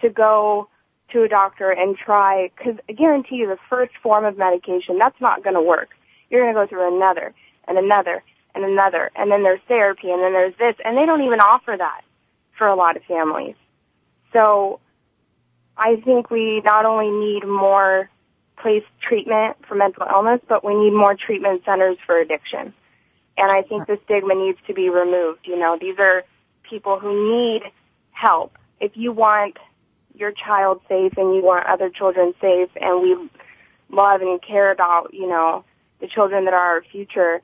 to 0.00 0.08
go 0.08 0.68
to 1.12 1.22
a 1.22 1.28
doctor 1.28 1.70
and 1.70 1.96
try, 1.96 2.50
because 2.56 2.76
I 2.88 2.92
guarantee 2.92 3.36
you 3.36 3.46
the 3.46 3.58
first 3.68 3.92
form 4.02 4.24
of 4.24 4.38
medication, 4.38 4.98
that's 4.98 5.20
not 5.20 5.44
going 5.44 5.54
to 5.54 5.62
work. 5.62 5.90
You're 6.30 6.42
going 6.42 6.54
to 6.54 6.60
go 6.60 6.66
through 6.66 6.96
another 6.96 7.34
and 7.68 7.78
another 7.78 8.22
and 8.54 8.64
another, 8.64 9.10
and 9.16 9.30
then 9.30 9.42
there's 9.42 9.60
therapy, 9.66 10.10
and 10.10 10.22
then 10.22 10.32
there's 10.32 10.54
this, 10.58 10.76
and 10.84 10.96
they 10.96 11.06
don't 11.06 11.22
even 11.22 11.40
offer 11.40 11.74
that 11.76 12.02
for 12.56 12.68
a 12.68 12.76
lot 12.76 12.96
of 12.96 13.02
families. 13.02 13.56
So 14.32 14.78
I 15.76 15.96
think 15.96 16.30
we 16.30 16.60
not 16.64 16.86
only 16.86 17.10
need 17.10 17.46
more 17.46 18.08
place 18.56 18.84
treatment 19.00 19.56
for 19.66 19.74
mental 19.74 20.06
illness, 20.10 20.40
but 20.48 20.64
we 20.64 20.74
need 20.74 20.92
more 20.92 21.14
treatment 21.14 21.62
centers 21.64 21.96
for 22.06 22.18
addiction. 22.18 22.72
And 23.36 23.50
I 23.50 23.62
think 23.62 23.86
the 23.86 23.98
stigma 24.04 24.34
needs 24.34 24.58
to 24.66 24.74
be 24.74 24.88
removed. 24.88 25.40
You 25.44 25.58
know, 25.58 25.76
these 25.80 25.98
are 25.98 26.22
people 26.68 26.98
who 26.98 27.32
need 27.32 27.62
help. 28.12 28.56
If 28.80 28.92
you 28.96 29.12
want 29.12 29.58
your 30.14 30.32
child 30.32 30.80
safe 30.88 31.14
and 31.16 31.34
you 31.34 31.42
want 31.42 31.66
other 31.66 31.90
children 31.90 32.32
safe 32.40 32.70
and 32.80 33.02
we 33.02 33.16
love 33.90 34.20
and 34.20 34.40
care 34.40 34.70
about, 34.70 35.12
you 35.12 35.28
know, 35.28 35.64
the 36.00 36.06
children 36.06 36.44
that 36.44 36.54
are 36.54 36.76
our 36.76 36.82
future, 36.82 37.42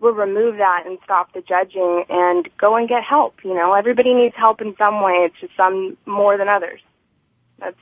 we'll 0.00 0.14
remove 0.14 0.56
that 0.56 0.84
and 0.86 0.98
stop 1.04 1.32
the 1.32 1.42
judging 1.42 2.04
and 2.08 2.48
go 2.58 2.76
and 2.76 2.88
get 2.88 3.02
help. 3.02 3.44
You 3.44 3.54
know, 3.54 3.74
everybody 3.74 4.14
needs 4.14 4.34
help 4.36 4.60
in 4.60 4.74
some 4.76 5.02
way. 5.02 5.26
It's 5.26 5.40
just 5.40 5.56
some 5.56 5.96
more 6.06 6.38
than 6.38 6.48
others. 6.48 6.80
That's 7.58 7.76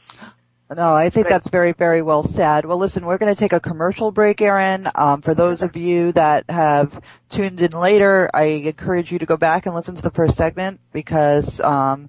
no, 0.70 0.94
I 0.94 1.10
think 1.10 1.28
that's 1.28 1.48
very, 1.48 1.72
very 1.72 2.00
well 2.00 2.22
said. 2.22 2.64
Well, 2.64 2.78
listen, 2.78 3.04
we're 3.04 3.18
going 3.18 3.34
to 3.34 3.38
take 3.38 3.52
a 3.52 3.60
commercial 3.60 4.10
break, 4.10 4.40
Erin. 4.40 4.88
Um, 4.94 5.20
for 5.20 5.34
those 5.34 5.60
of 5.60 5.76
you 5.76 6.12
that 6.12 6.48
have 6.48 7.00
tuned 7.28 7.60
in 7.60 7.72
later, 7.72 8.30
I 8.32 8.44
encourage 8.44 9.12
you 9.12 9.18
to 9.18 9.26
go 9.26 9.36
back 9.36 9.66
and 9.66 9.74
listen 9.74 9.94
to 9.94 10.02
the 10.02 10.10
first 10.10 10.36
segment 10.36 10.80
because 10.92 11.60
um, 11.60 12.08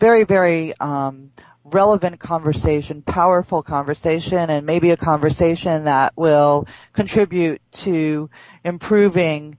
very, 0.00 0.24
very 0.24 0.74
um, 0.80 1.30
relevant 1.62 2.18
conversation, 2.18 3.00
powerful 3.02 3.62
conversation, 3.62 4.50
and 4.50 4.66
maybe 4.66 4.90
a 4.90 4.96
conversation 4.96 5.84
that 5.84 6.14
will 6.16 6.66
contribute 6.92 7.62
to 7.72 8.28
improving 8.64 9.56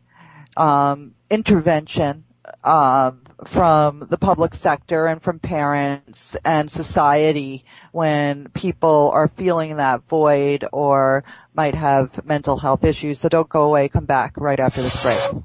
um, 0.57 1.15
intervention 1.29 2.24
um, 2.63 3.21
from 3.45 4.07
the 4.09 4.17
public 4.17 4.53
sector 4.53 5.07
and 5.07 5.21
from 5.21 5.39
parents 5.39 6.35
and 6.45 6.69
society 6.69 7.65
when 7.91 8.49
people 8.49 9.11
are 9.13 9.27
feeling 9.27 9.77
that 9.77 10.07
void 10.07 10.65
or 10.71 11.23
might 11.53 11.75
have 11.75 12.25
mental 12.25 12.57
health 12.57 12.83
issues. 12.83 13.19
So 13.19 13.29
don't 13.29 13.49
go 13.49 13.63
away. 13.63 13.89
Come 13.89 14.05
back 14.05 14.35
right 14.37 14.59
after 14.59 14.81
this 14.81 15.01
break. 15.03 15.43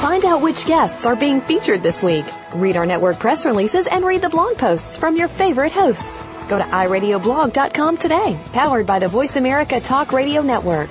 Find 0.00 0.24
out 0.24 0.42
which 0.42 0.66
guests 0.66 1.06
are 1.06 1.16
being 1.16 1.40
featured 1.40 1.82
this 1.82 2.02
week. 2.02 2.24
Read 2.54 2.76
our 2.76 2.86
network 2.86 3.18
press 3.18 3.44
releases 3.44 3.86
and 3.86 4.04
read 4.04 4.22
the 4.22 4.28
blog 4.28 4.56
posts 4.56 4.96
from 4.96 5.16
your 5.16 5.28
favorite 5.28 5.72
hosts. 5.72 6.27
Go 6.48 6.58
to 6.58 6.64
iradioblog.com 6.64 7.96
today, 7.98 8.38
powered 8.52 8.86
by 8.86 8.98
the 8.98 9.08
Voice 9.08 9.36
America 9.36 9.80
Talk 9.80 10.12
Radio 10.12 10.42
Network. 10.42 10.90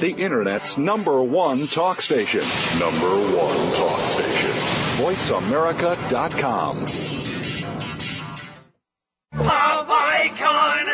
The 0.00 0.14
Internet's 0.18 0.78
number 0.78 1.22
one 1.22 1.66
talk 1.68 2.00
station. 2.00 2.40
Number 2.80 3.08
one 3.08 3.72
talk 3.76 4.00
station. 4.00 4.51
VoiceAmerica.com. 5.02 6.86
Pop 9.32 9.88
icon! 9.90 10.86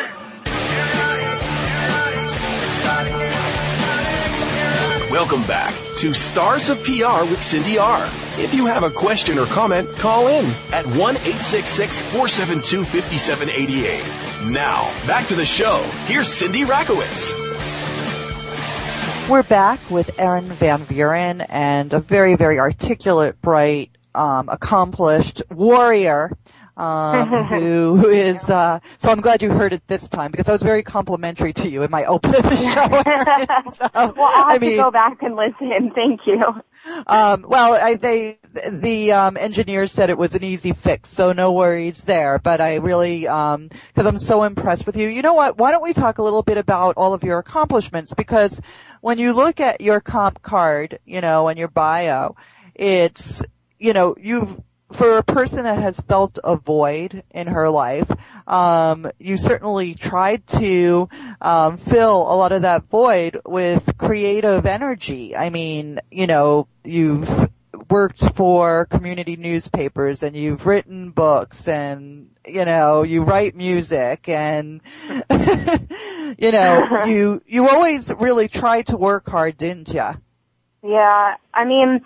Welcome 5.11 5.45
back 5.45 5.75
to 5.97 6.11
Stars 6.13 6.71
of 6.71 6.81
PR 6.83 7.23
with 7.29 7.39
Cindy 7.39 7.77
R. 7.77 8.09
If 8.39 8.55
you 8.55 8.65
have 8.65 8.81
a 8.81 8.89
question 8.89 9.37
or 9.37 9.45
comment, 9.45 9.87
call 9.97 10.27
in 10.27 10.45
at 10.73 10.87
1 10.87 10.95
866 10.97 12.01
472 12.01 12.83
5788. 12.85 14.51
Now, 14.51 14.91
back 15.05 15.27
to 15.27 15.35
the 15.35 15.45
show. 15.45 15.83
Here's 16.07 16.27
Cindy 16.27 16.63
Rakowitz. 16.63 17.35
We're 19.29 19.43
back 19.43 19.87
with 19.91 20.19
Erin 20.19 20.51
Van 20.53 20.87
Vuren 20.87 21.45
and 21.47 21.93
a 21.93 21.99
very, 21.99 22.35
very 22.35 22.57
articulate, 22.57 23.39
bright, 23.43 23.91
um, 24.15 24.49
accomplished 24.49 25.41
warrior 25.49 26.37
um, 26.79 27.43
who 27.47 28.07
is. 28.07 28.49
Uh, 28.49 28.79
so 28.97 29.11
I'm 29.11 29.21
glad 29.21 29.41
you 29.43 29.51
heard 29.51 29.73
it 29.73 29.85
this 29.87 30.07
time 30.07 30.31
because 30.31 30.47
I 30.47 30.53
was 30.53 30.63
very 30.63 30.81
complimentary 30.81 31.53
to 31.53 31.69
you 31.69 31.83
in 31.83 31.91
my 31.91 32.05
opening 32.05 32.41
show. 32.43 32.51
so, 33.73 33.89
well, 33.93 34.13
I'll 34.17 34.47
have 34.47 34.49
I 34.49 34.57
mean, 34.59 34.71
to 34.71 34.83
go 34.83 34.91
back 34.91 35.21
and 35.21 35.35
listen. 35.35 35.91
Thank 35.93 36.25
you. 36.25 36.41
Um, 37.07 37.45
well, 37.47 37.73
I, 37.73 37.95
they 37.95 38.39
the 38.71 39.11
um, 39.11 39.37
engineers 39.37 39.91
said 39.91 40.09
it 40.09 40.17
was 40.17 40.33
an 40.35 40.43
easy 40.43 40.71
fix, 40.71 41.09
so 41.09 41.33
no 41.33 41.51
worries 41.51 42.01
there. 42.03 42.39
But 42.39 42.61
I 42.61 42.75
really, 42.75 43.21
because 43.21 43.55
um, 43.55 43.69
I'm 44.07 44.17
so 44.17 44.43
impressed 44.43 44.85
with 44.85 44.95
you. 44.95 45.07
You 45.07 45.21
know 45.21 45.33
what? 45.33 45.57
Why 45.57 45.71
don't 45.71 45.83
we 45.83 45.93
talk 45.93 46.17
a 46.17 46.23
little 46.23 46.43
bit 46.43 46.57
about 46.57 46.95
all 46.95 47.13
of 47.13 47.23
your 47.23 47.39
accomplishments? 47.39 48.13
Because 48.13 48.61
when 49.01 49.17
you 49.17 49.33
look 49.33 49.59
at 49.59 49.81
your 49.81 49.99
comp 49.99 50.41
card, 50.41 50.99
you 51.05 51.19
know, 51.21 51.49
and 51.49 51.59
your 51.59 51.67
bio, 51.67 52.35
it's 52.73 53.43
you 53.79 53.93
know 53.93 54.15
you've 54.19 54.61
for 54.91 55.17
a 55.17 55.23
person 55.23 55.63
that 55.63 55.79
has 55.79 55.99
felt 55.99 56.39
a 56.43 56.55
void 56.55 57.23
in 57.31 57.47
her 57.47 57.69
life, 57.69 58.11
um, 58.47 59.09
you 59.19 59.37
certainly 59.37 59.93
tried 59.93 60.45
to 60.47 61.07
um, 61.41 61.77
fill 61.77 62.21
a 62.21 62.35
lot 62.35 62.51
of 62.51 62.63
that 62.63 62.85
void 62.85 63.39
with 63.45 63.97
creative 63.97 64.65
energy. 64.65 65.35
I 65.35 65.51
mean, 65.51 65.99
you 66.09 66.25
know, 66.25 66.67
you've 66.83 67.49
worked 67.89 68.35
for 68.35 68.85
community 68.85 69.35
newspapers 69.35 70.21
and 70.23 70.35
you've 70.35 70.65
written 70.65 71.11
books 71.11 71.67
and 71.67 72.29
you 72.45 72.65
know 72.65 73.03
you 73.03 73.23
write 73.23 73.55
music 73.55 74.29
and 74.29 74.81
you 76.37 76.51
know 76.51 77.03
you 77.07 77.41
you 77.47 77.67
always 77.67 78.13
really 78.19 78.47
tried 78.47 78.85
to 78.85 78.95
work 78.95 79.27
hard 79.27 79.57
didn't 79.57 79.89
you 79.89 80.07
yeah 80.83 81.35
i 81.53 81.65
mean 81.65 81.99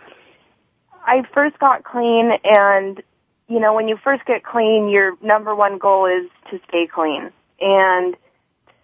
I 1.05 1.23
first 1.33 1.59
got 1.59 1.83
clean 1.83 2.31
and, 2.43 3.01
you 3.47 3.59
know, 3.59 3.73
when 3.73 3.87
you 3.87 3.97
first 4.03 4.25
get 4.25 4.43
clean, 4.43 4.89
your 4.89 5.15
number 5.21 5.55
one 5.55 5.77
goal 5.77 6.05
is 6.05 6.29
to 6.51 6.59
stay 6.67 6.87
clean 6.93 7.31
and 7.59 8.15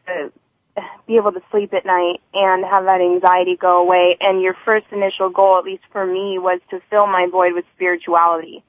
to 0.05 0.31
be 1.07 1.15
able 1.15 1.31
to 1.31 1.41
sleep 1.51 1.73
at 1.73 1.85
night 1.85 2.21
and 2.33 2.63
have 2.65 2.85
that 2.85 3.01
anxiety 3.01 3.55
go 3.55 3.81
away. 3.81 4.17
And 4.19 4.41
your 4.41 4.55
first 4.65 4.85
initial 4.91 5.29
goal, 5.29 5.57
at 5.57 5.63
least 5.63 5.83
for 5.91 6.05
me, 6.05 6.37
was 6.39 6.59
to 6.69 6.81
fill 6.89 7.07
my 7.07 7.27
void 7.31 7.53
with 7.53 7.65
spirituality. 7.75 8.63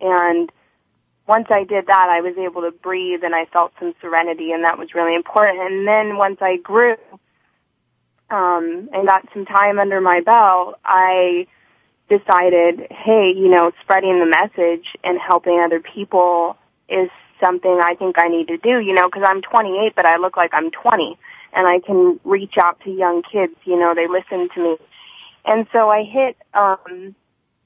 And 0.00 0.50
once 1.26 1.46
I 1.50 1.64
did 1.64 1.86
that, 1.86 2.08
I 2.10 2.20
was 2.20 2.36
able 2.36 2.62
to 2.62 2.70
breathe 2.70 3.20
and 3.24 3.34
I 3.34 3.46
felt 3.46 3.72
some 3.78 3.94
serenity 4.00 4.52
and 4.52 4.64
that 4.64 4.78
was 4.78 4.94
really 4.94 5.14
important. 5.14 5.60
And 5.60 5.86
then 5.86 6.16
once 6.16 6.38
I 6.40 6.56
grew, 6.56 6.96
um, 8.30 8.88
and 8.92 9.08
got 9.08 9.28
some 9.32 9.44
time 9.44 9.78
under 9.78 10.00
my 10.00 10.20
belt, 10.20 10.76
I 10.84 11.46
decided, 12.08 12.86
hey, 12.90 13.32
you 13.34 13.48
know, 13.48 13.72
spreading 13.82 14.20
the 14.20 14.26
message 14.26 14.86
and 15.02 15.18
helping 15.18 15.60
other 15.64 15.80
people 15.80 16.56
is 16.88 17.10
something 17.42 17.80
I 17.82 17.94
think 17.94 18.16
I 18.18 18.28
need 18.28 18.48
to 18.48 18.58
do, 18.58 18.78
you 18.80 18.94
know, 18.94 19.08
because 19.08 19.24
I'm 19.26 19.42
28, 19.42 19.94
but 19.96 20.06
I 20.06 20.18
look 20.18 20.36
like 20.36 20.50
I'm 20.52 20.70
20 20.70 21.18
and 21.54 21.66
I 21.66 21.80
can 21.84 22.20
reach 22.24 22.54
out 22.60 22.80
to 22.84 22.90
young 22.90 23.22
kids, 23.22 23.54
you 23.64 23.78
know, 23.78 23.94
they 23.94 24.06
listen 24.06 24.48
to 24.54 24.62
me. 24.62 24.76
And 25.44 25.66
so 25.72 25.88
I 25.88 26.02
hit, 26.04 26.36
um, 26.52 27.14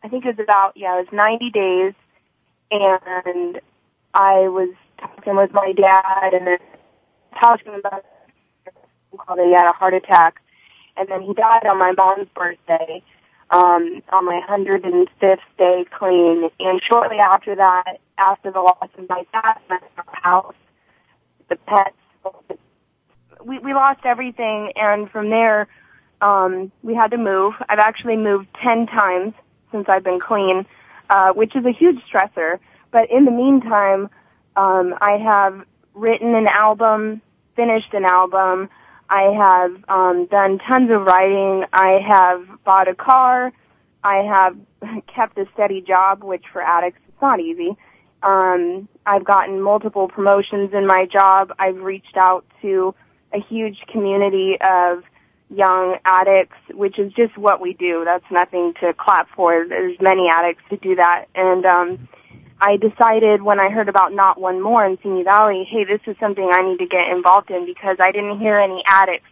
I 0.02 0.08
think 0.08 0.24
it 0.24 0.36
was 0.36 0.42
about, 0.42 0.72
yeah, 0.76 0.98
it 0.98 1.08
was 1.10 1.12
90 1.12 1.50
days 1.50 1.94
and 2.70 3.60
I 4.14 4.48
was 4.48 4.74
talking 4.98 5.36
with 5.36 5.52
my 5.52 5.72
dad 5.72 6.34
and 6.34 6.46
then 6.46 6.58
talking 7.40 7.74
about 7.78 8.04
called 9.16 9.40
he 9.40 9.52
had 9.52 9.68
a 9.68 9.72
heart 9.72 9.94
attack 9.94 10.40
and 10.96 11.08
then 11.08 11.22
he 11.22 11.32
died 11.34 11.66
on 11.66 11.78
my 11.78 11.92
mom's 11.96 12.28
birthday 12.34 13.02
um 13.50 14.02
on 14.10 14.24
my 14.26 14.40
105th 14.48 15.38
day 15.58 15.84
clean. 15.98 16.50
And 16.60 16.80
shortly 16.90 17.18
after 17.18 17.54
that 17.56 17.98
after 18.18 18.50
the 18.50 18.60
loss 18.60 18.88
of 18.96 19.08
my 19.08 19.24
dad 19.32 19.58
my 19.68 19.78
house 20.12 20.54
the 21.48 21.56
pets 21.56 21.96
we 23.44 23.58
we 23.58 23.74
lost 23.74 24.00
everything. 24.04 24.72
And 24.76 25.10
from 25.10 25.30
there 25.30 25.68
um 26.20 26.72
we 26.82 26.94
had 26.94 27.10
to 27.12 27.18
move. 27.18 27.54
I've 27.68 27.78
actually 27.78 28.16
moved 28.16 28.48
10 28.62 28.86
times 28.86 29.34
since 29.72 29.86
i've 29.88 30.04
been 30.04 30.20
clean 30.20 30.66
uh 31.10 31.32
which 31.32 31.54
is 31.56 31.64
a 31.64 31.72
huge 31.72 31.98
stressor. 32.10 32.58
But 32.90 33.10
in 33.10 33.24
the 33.24 33.30
meantime 33.30 34.10
um 34.56 34.94
i 35.00 35.16
have 35.16 35.64
written 35.94 36.34
an 36.34 36.46
album 36.46 37.22
finished 37.56 37.92
an 37.92 38.04
album 38.04 38.68
I 39.10 39.32
have 39.32 39.84
um, 39.88 40.26
done 40.26 40.58
tons 40.58 40.90
of 40.90 41.02
writing. 41.02 41.64
I 41.72 41.98
have 42.06 42.64
bought 42.64 42.88
a 42.88 42.94
car. 42.94 43.52
I 44.04 44.16
have 44.16 44.56
kept 45.14 45.38
a 45.38 45.46
steady 45.54 45.80
job, 45.80 46.22
which 46.22 46.44
for 46.52 46.62
addicts 46.62 47.00
is 47.08 47.14
not 47.22 47.40
easy. 47.40 47.76
Um, 48.22 48.88
I've 49.06 49.24
gotten 49.24 49.60
multiple 49.60 50.08
promotions 50.08 50.70
in 50.72 50.86
my 50.86 51.06
job. 51.10 51.52
I've 51.58 51.78
reached 51.78 52.16
out 52.16 52.44
to 52.62 52.94
a 53.32 53.40
huge 53.40 53.80
community 53.92 54.56
of 54.60 55.04
young 55.50 55.96
addicts, 56.04 56.56
which 56.72 56.98
is 56.98 57.12
just 57.12 57.36
what 57.38 57.60
we 57.60 57.72
do. 57.72 58.02
That's 58.04 58.24
nothing 58.30 58.74
to 58.80 58.92
clap 58.94 59.28
for. 59.34 59.64
There's 59.68 59.96
many 60.00 60.28
addicts 60.32 60.62
who 60.68 60.76
do 60.76 60.96
that. 60.96 61.26
And 61.34 61.64
um, 61.64 62.08
I 62.60 62.76
decided 62.76 63.42
when 63.42 63.60
I 63.60 63.70
heard 63.70 63.88
about 63.88 64.12
Not 64.12 64.40
One 64.40 64.60
More 64.60 64.84
in 64.84 64.98
Simi 65.02 65.22
Valley, 65.22 65.66
hey, 65.70 65.84
this 65.84 66.00
is 66.06 66.16
something 66.18 66.48
I 66.52 66.62
need 66.62 66.78
to 66.78 66.86
get 66.86 67.08
involved 67.14 67.50
in 67.50 67.66
because 67.66 67.98
I 68.00 68.10
didn't 68.10 68.40
hear 68.40 68.58
any 68.58 68.82
addicts 68.86 69.28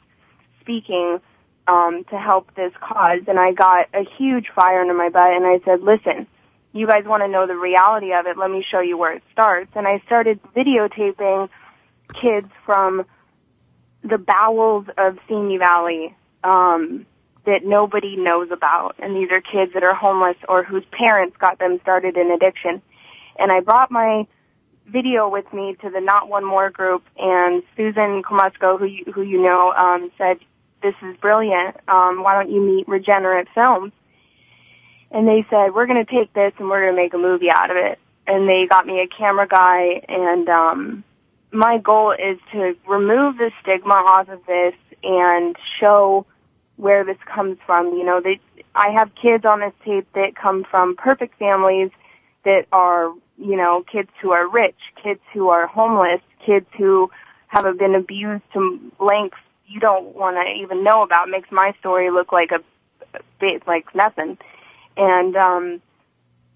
speaking 0.60 1.20
um, 1.66 2.04
to 2.10 2.18
help 2.18 2.54
this 2.54 2.72
cause. 2.80 3.22
And 3.26 3.38
I 3.38 3.52
got 3.52 3.88
a 3.92 4.04
huge 4.16 4.46
fire 4.54 4.80
under 4.80 4.94
my 4.94 5.08
butt 5.08 5.32
and 5.32 5.44
I 5.44 5.58
said, 5.64 5.82
listen, 5.82 6.28
you 6.72 6.86
guys 6.86 7.04
want 7.04 7.24
to 7.24 7.28
know 7.28 7.48
the 7.48 7.56
reality 7.56 8.12
of 8.12 8.26
it, 8.26 8.36
let 8.38 8.50
me 8.50 8.64
show 8.70 8.80
you 8.80 8.96
where 8.96 9.14
it 9.14 9.22
starts. 9.32 9.72
And 9.74 9.88
I 9.88 10.00
started 10.06 10.38
videotaping 10.54 11.48
kids 12.20 12.48
from 12.64 13.06
the 14.04 14.18
bowels 14.18 14.86
of 14.96 15.18
Simi 15.26 15.58
Valley 15.58 16.14
um, 16.44 17.06
that 17.44 17.64
nobody 17.64 18.16
knows 18.16 18.50
about. 18.52 18.94
And 19.00 19.16
these 19.16 19.30
are 19.32 19.40
kids 19.40 19.72
that 19.74 19.82
are 19.82 19.94
homeless 19.94 20.36
or 20.48 20.62
whose 20.62 20.84
parents 20.92 21.36
got 21.38 21.58
them 21.58 21.80
started 21.82 22.16
in 22.16 22.30
addiction 22.30 22.82
and 23.38 23.52
I 23.52 23.60
brought 23.60 23.90
my 23.90 24.26
video 24.86 25.28
with 25.28 25.52
me 25.52 25.76
to 25.82 25.90
the 25.90 26.00
Not 26.00 26.28
One 26.28 26.44
More 26.44 26.70
group, 26.70 27.04
and 27.18 27.62
Susan 27.76 28.22
Klimusko, 28.22 28.78
who 28.78 28.84
you, 28.84 29.04
who 29.12 29.22
you 29.22 29.42
know, 29.42 29.72
um, 29.72 30.10
said, 30.18 30.38
"This 30.82 30.94
is 31.02 31.16
brilliant. 31.18 31.76
Um, 31.88 32.22
why 32.22 32.34
don't 32.34 32.50
you 32.50 32.60
meet 32.60 32.88
Regenerate 32.88 33.48
Films?" 33.54 33.92
And 35.10 35.26
they 35.26 35.44
said, 35.50 35.74
"We're 35.74 35.86
going 35.86 36.04
to 36.04 36.10
take 36.10 36.32
this 36.32 36.52
and 36.58 36.68
we're 36.68 36.82
going 36.82 36.96
to 36.96 37.02
make 37.02 37.14
a 37.14 37.18
movie 37.18 37.50
out 37.50 37.70
of 37.70 37.76
it." 37.76 37.98
And 38.26 38.48
they 38.48 38.66
got 38.66 38.86
me 38.86 39.00
a 39.00 39.06
camera 39.06 39.46
guy, 39.46 40.02
and 40.08 40.48
um, 40.48 41.04
my 41.52 41.78
goal 41.78 42.12
is 42.12 42.38
to 42.52 42.74
remove 42.86 43.38
the 43.38 43.50
stigma 43.62 43.94
off 43.94 44.28
of 44.28 44.44
this 44.46 44.74
and 45.02 45.56
show 45.80 46.26
where 46.76 47.04
this 47.04 47.18
comes 47.32 47.58
from. 47.64 47.94
You 47.94 48.04
know, 48.04 48.20
they, 48.20 48.40
I 48.74 48.90
have 48.90 49.14
kids 49.14 49.44
on 49.44 49.60
this 49.60 49.72
tape 49.84 50.06
that 50.14 50.36
come 50.36 50.64
from 50.70 50.96
perfect 50.96 51.38
families 51.38 51.90
that 52.44 52.66
are 52.72 53.12
you 53.38 53.56
know, 53.56 53.84
kids 53.90 54.10
who 54.22 54.30
are 54.32 54.48
rich, 54.48 54.76
kids 55.02 55.20
who 55.32 55.48
are 55.48 55.66
homeless, 55.66 56.20
kids 56.44 56.66
who 56.76 57.10
have 57.48 57.78
been 57.78 57.94
abused 57.94 58.44
to 58.52 58.80
lengths 58.98 59.38
you 59.68 59.80
don't 59.80 60.14
want 60.14 60.36
to 60.36 60.62
even 60.62 60.84
know 60.84 61.02
about. 61.02 61.28
makes 61.28 61.50
my 61.50 61.74
story 61.80 62.10
look 62.10 62.32
like 62.32 62.50
a, 62.52 62.60
bit 63.40 63.66
like 63.66 63.94
nothing. 63.94 64.38
And 64.96 65.36
um, 65.36 65.82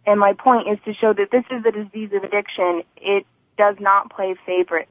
and 0.06 0.18
my 0.18 0.32
point 0.32 0.68
is 0.68 0.78
to 0.84 0.94
show 0.94 1.12
that 1.12 1.30
this 1.30 1.44
is 1.50 1.64
a 1.64 1.72
disease 1.72 2.10
of 2.12 2.24
addiction. 2.24 2.82
It 2.96 3.26
does 3.58 3.76
not 3.80 4.10
play 4.10 4.34
favorites, 4.46 4.90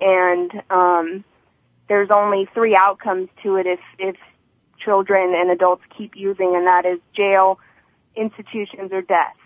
and 0.00 0.50
um, 0.70 1.24
there's 1.88 2.08
only 2.10 2.48
three 2.54 2.74
outcomes 2.74 3.28
to 3.42 3.56
it 3.56 3.66
if 3.66 3.80
if 3.98 4.16
children 4.78 5.34
and 5.34 5.50
adults 5.50 5.82
keep 5.96 6.16
using, 6.16 6.54
and 6.56 6.66
that 6.66 6.86
is 6.86 7.00
jail, 7.14 7.58
institutions, 8.14 8.92
or 8.92 9.02
death. 9.02 9.36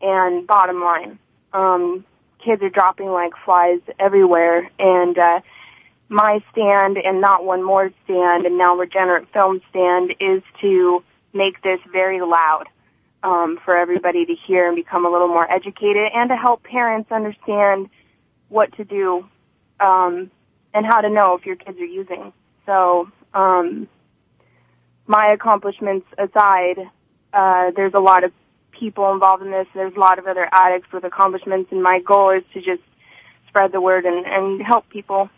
And 0.00 0.46
bottom 0.46 0.80
line, 0.82 1.18
um, 1.54 2.04
kids 2.44 2.62
are 2.62 2.68
dropping 2.68 3.08
like 3.08 3.32
flies 3.44 3.80
everywhere. 3.98 4.70
And 4.78 5.16
uh, 5.16 5.40
my 6.08 6.42
stand 6.52 6.98
and 6.98 7.20
not 7.20 7.44
one 7.44 7.62
more 7.62 7.90
stand 8.04 8.44
and 8.44 8.58
now 8.58 8.76
Regenerate 8.76 9.32
Film 9.32 9.62
stand 9.70 10.12
is 10.20 10.42
to 10.60 11.02
make 11.32 11.62
this 11.62 11.80
very 11.90 12.20
loud 12.20 12.64
um, 13.22 13.58
for 13.64 13.76
everybody 13.76 14.26
to 14.26 14.34
hear 14.46 14.66
and 14.66 14.76
become 14.76 15.06
a 15.06 15.10
little 15.10 15.28
more 15.28 15.50
educated 15.50 16.10
and 16.14 16.28
to 16.28 16.36
help 16.36 16.62
parents 16.62 17.10
understand 17.10 17.88
what 18.48 18.72
to 18.76 18.84
do 18.84 19.26
um, 19.80 20.30
and 20.74 20.84
how 20.84 21.00
to 21.00 21.08
know 21.08 21.34
if 21.34 21.46
your 21.46 21.56
kids 21.56 21.78
are 21.78 21.86
using. 21.86 22.32
So 22.66 23.08
um, 23.32 23.88
my 25.06 25.32
accomplishments 25.32 26.06
aside, 26.18 26.78
uh, 27.32 27.70
there's 27.74 27.94
a 27.94 28.00
lot 28.00 28.24
of 28.24 28.32
people 28.84 29.10
involved 29.12 29.42
in 29.42 29.50
this. 29.50 29.66
And 29.72 29.80
there's 29.80 29.96
a 29.96 30.00
lot 30.00 30.18
of 30.18 30.26
other 30.26 30.46
addicts 30.52 30.92
with 30.92 31.04
accomplishments, 31.04 31.72
and 31.72 31.82
my 31.82 32.00
goal 32.00 32.30
is 32.30 32.44
to 32.52 32.60
just 32.60 32.82
spread 33.48 33.72
the 33.72 33.80
word 33.80 34.04
and, 34.04 34.26
and 34.26 34.62
help 34.62 34.88
people. 34.90 35.30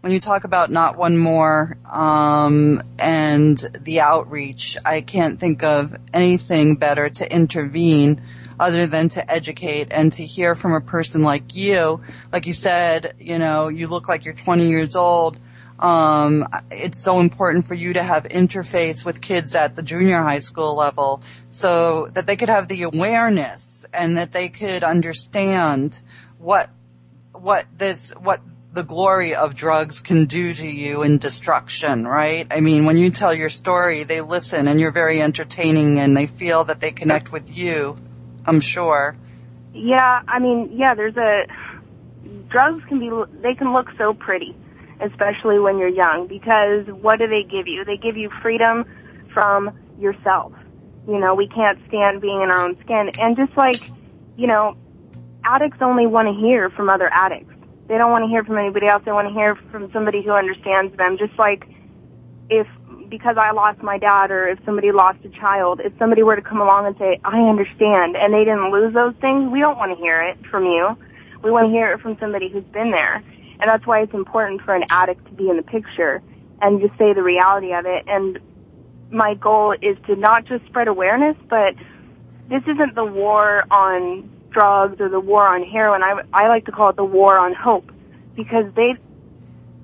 When 0.00 0.12
you 0.12 0.20
talk 0.20 0.44
about 0.44 0.70
not 0.70 0.96
one 0.96 1.18
more 1.18 1.76
um, 1.84 2.82
and 2.98 3.58
the 3.82 4.00
outreach, 4.00 4.78
I 4.82 5.02
can't 5.02 5.38
think 5.38 5.62
of 5.62 5.94
anything 6.14 6.76
better 6.76 7.10
to 7.10 7.30
intervene 7.30 8.22
other 8.58 8.86
than 8.86 9.10
to 9.10 9.30
educate 9.30 9.88
and 9.90 10.10
to 10.12 10.24
hear 10.24 10.54
from 10.54 10.72
a 10.72 10.80
person 10.80 11.22
like 11.22 11.54
you. 11.54 12.00
Like 12.32 12.46
you 12.46 12.54
said, 12.54 13.14
you 13.18 13.38
know, 13.38 13.68
you 13.68 13.88
look 13.88 14.08
like 14.08 14.24
you're 14.24 14.32
20 14.32 14.68
years 14.68 14.96
old 14.96 15.38
um, 15.80 16.46
it's 16.70 17.02
so 17.02 17.20
important 17.20 17.66
for 17.66 17.74
you 17.74 17.94
to 17.94 18.02
have 18.02 18.24
interface 18.24 19.02
with 19.02 19.22
kids 19.22 19.54
at 19.54 19.76
the 19.76 19.82
junior 19.82 20.22
high 20.22 20.38
school 20.38 20.76
level 20.76 21.22
so 21.48 22.08
that 22.12 22.26
they 22.26 22.36
could 22.36 22.50
have 22.50 22.68
the 22.68 22.82
awareness 22.82 23.86
and 23.92 24.16
that 24.18 24.32
they 24.32 24.50
could 24.50 24.84
understand 24.84 26.00
what, 26.36 26.68
what 27.32 27.64
this, 27.78 28.10
what 28.20 28.40
the 28.74 28.82
glory 28.82 29.34
of 29.34 29.54
drugs 29.54 30.00
can 30.00 30.26
do 30.26 30.52
to 30.52 30.66
you 30.66 31.02
in 31.02 31.16
destruction, 31.16 32.06
right? 32.06 32.46
I 32.50 32.60
mean, 32.60 32.84
when 32.84 32.98
you 32.98 33.10
tell 33.10 33.32
your 33.32 33.48
story, 33.48 34.04
they 34.04 34.20
listen 34.20 34.68
and 34.68 34.78
you're 34.78 34.92
very 34.92 35.22
entertaining 35.22 35.98
and 35.98 36.14
they 36.14 36.26
feel 36.26 36.62
that 36.64 36.80
they 36.80 36.92
connect 36.92 37.32
with 37.32 37.50
you, 37.50 37.96
I'm 38.44 38.60
sure. 38.60 39.16
Yeah, 39.72 40.22
I 40.28 40.40
mean, 40.40 40.72
yeah, 40.74 40.94
there's 40.94 41.16
a, 41.16 41.46
drugs 42.50 42.84
can 42.86 43.00
be, 43.00 43.10
they 43.40 43.54
can 43.54 43.72
look 43.72 43.88
so 43.96 44.12
pretty 44.12 44.54
especially 45.02 45.58
when 45.58 45.78
you're 45.78 45.88
young, 45.88 46.26
because 46.26 46.86
what 46.86 47.18
do 47.18 47.26
they 47.26 47.42
give 47.42 47.66
you? 47.66 47.84
They 47.84 47.96
give 47.96 48.16
you 48.16 48.30
freedom 48.42 48.84
from 49.32 49.70
yourself. 49.98 50.52
You 51.08 51.18
know, 51.18 51.34
we 51.34 51.48
can't 51.48 51.78
stand 51.88 52.20
being 52.20 52.42
in 52.42 52.50
our 52.50 52.64
own 52.64 52.78
skin. 52.84 53.10
And 53.18 53.36
just 53.36 53.56
like, 53.56 53.82
you 54.36 54.46
know, 54.46 54.76
addicts 55.44 55.78
only 55.80 56.06
want 56.06 56.28
to 56.28 56.34
hear 56.34 56.70
from 56.70 56.88
other 56.88 57.10
addicts. 57.12 57.54
They 57.88 57.98
don't 57.98 58.10
want 58.10 58.24
to 58.24 58.28
hear 58.28 58.44
from 58.44 58.58
anybody 58.58 58.86
else. 58.86 59.02
They 59.04 59.12
want 59.12 59.28
to 59.28 59.34
hear 59.34 59.56
from 59.72 59.90
somebody 59.92 60.22
who 60.22 60.30
understands 60.30 60.96
them. 60.96 61.18
Just 61.18 61.36
like 61.38 61.64
if, 62.48 62.66
because 63.08 63.36
I 63.36 63.50
lost 63.50 63.82
my 63.82 63.98
dad 63.98 64.30
or 64.30 64.48
if 64.48 64.58
somebody 64.64 64.92
lost 64.92 65.18
a 65.24 65.28
child, 65.30 65.80
if 65.82 65.92
somebody 65.98 66.22
were 66.22 66.36
to 66.36 66.42
come 66.42 66.60
along 66.60 66.86
and 66.86 66.96
say, 66.98 67.18
I 67.24 67.40
understand, 67.48 68.16
and 68.16 68.32
they 68.32 68.44
didn't 68.44 68.70
lose 68.70 68.92
those 68.92 69.14
things, 69.20 69.50
we 69.50 69.58
don't 69.58 69.78
want 69.78 69.90
to 69.92 69.98
hear 69.98 70.22
it 70.22 70.38
from 70.46 70.64
you. 70.64 70.96
We 71.42 71.50
want 71.50 71.66
to 71.66 71.70
hear 71.72 71.92
it 71.92 72.00
from 72.00 72.16
somebody 72.20 72.48
who's 72.48 72.64
been 72.64 72.92
there. 72.92 73.24
And 73.60 73.68
that's 73.68 73.86
why 73.86 74.00
it's 74.02 74.14
important 74.14 74.62
for 74.62 74.74
an 74.74 74.84
addict 74.90 75.26
to 75.26 75.32
be 75.32 75.50
in 75.50 75.56
the 75.56 75.62
picture 75.62 76.22
and 76.62 76.80
just 76.80 76.96
say 76.98 77.12
the 77.12 77.22
reality 77.22 77.72
of 77.72 77.84
it. 77.86 78.04
And 78.06 78.38
my 79.10 79.34
goal 79.34 79.74
is 79.80 79.96
to 80.06 80.16
not 80.16 80.46
just 80.46 80.64
spread 80.66 80.88
awareness, 80.88 81.36
but 81.48 81.74
this 82.48 82.62
isn't 82.62 82.94
the 82.94 83.04
war 83.04 83.64
on 83.70 84.30
drugs 84.50 85.00
or 85.00 85.08
the 85.08 85.20
war 85.20 85.46
on 85.46 85.62
heroin. 85.62 86.02
I, 86.02 86.22
I 86.32 86.48
like 86.48 86.66
to 86.66 86.72
call 86.72 86.90
it 86.90 86.96
the 86.96 87.04
war 87.04 87.38
on 87.38 87.54
hope 87.54 87.90
because 88.34 88.64
they, 88.74 88.94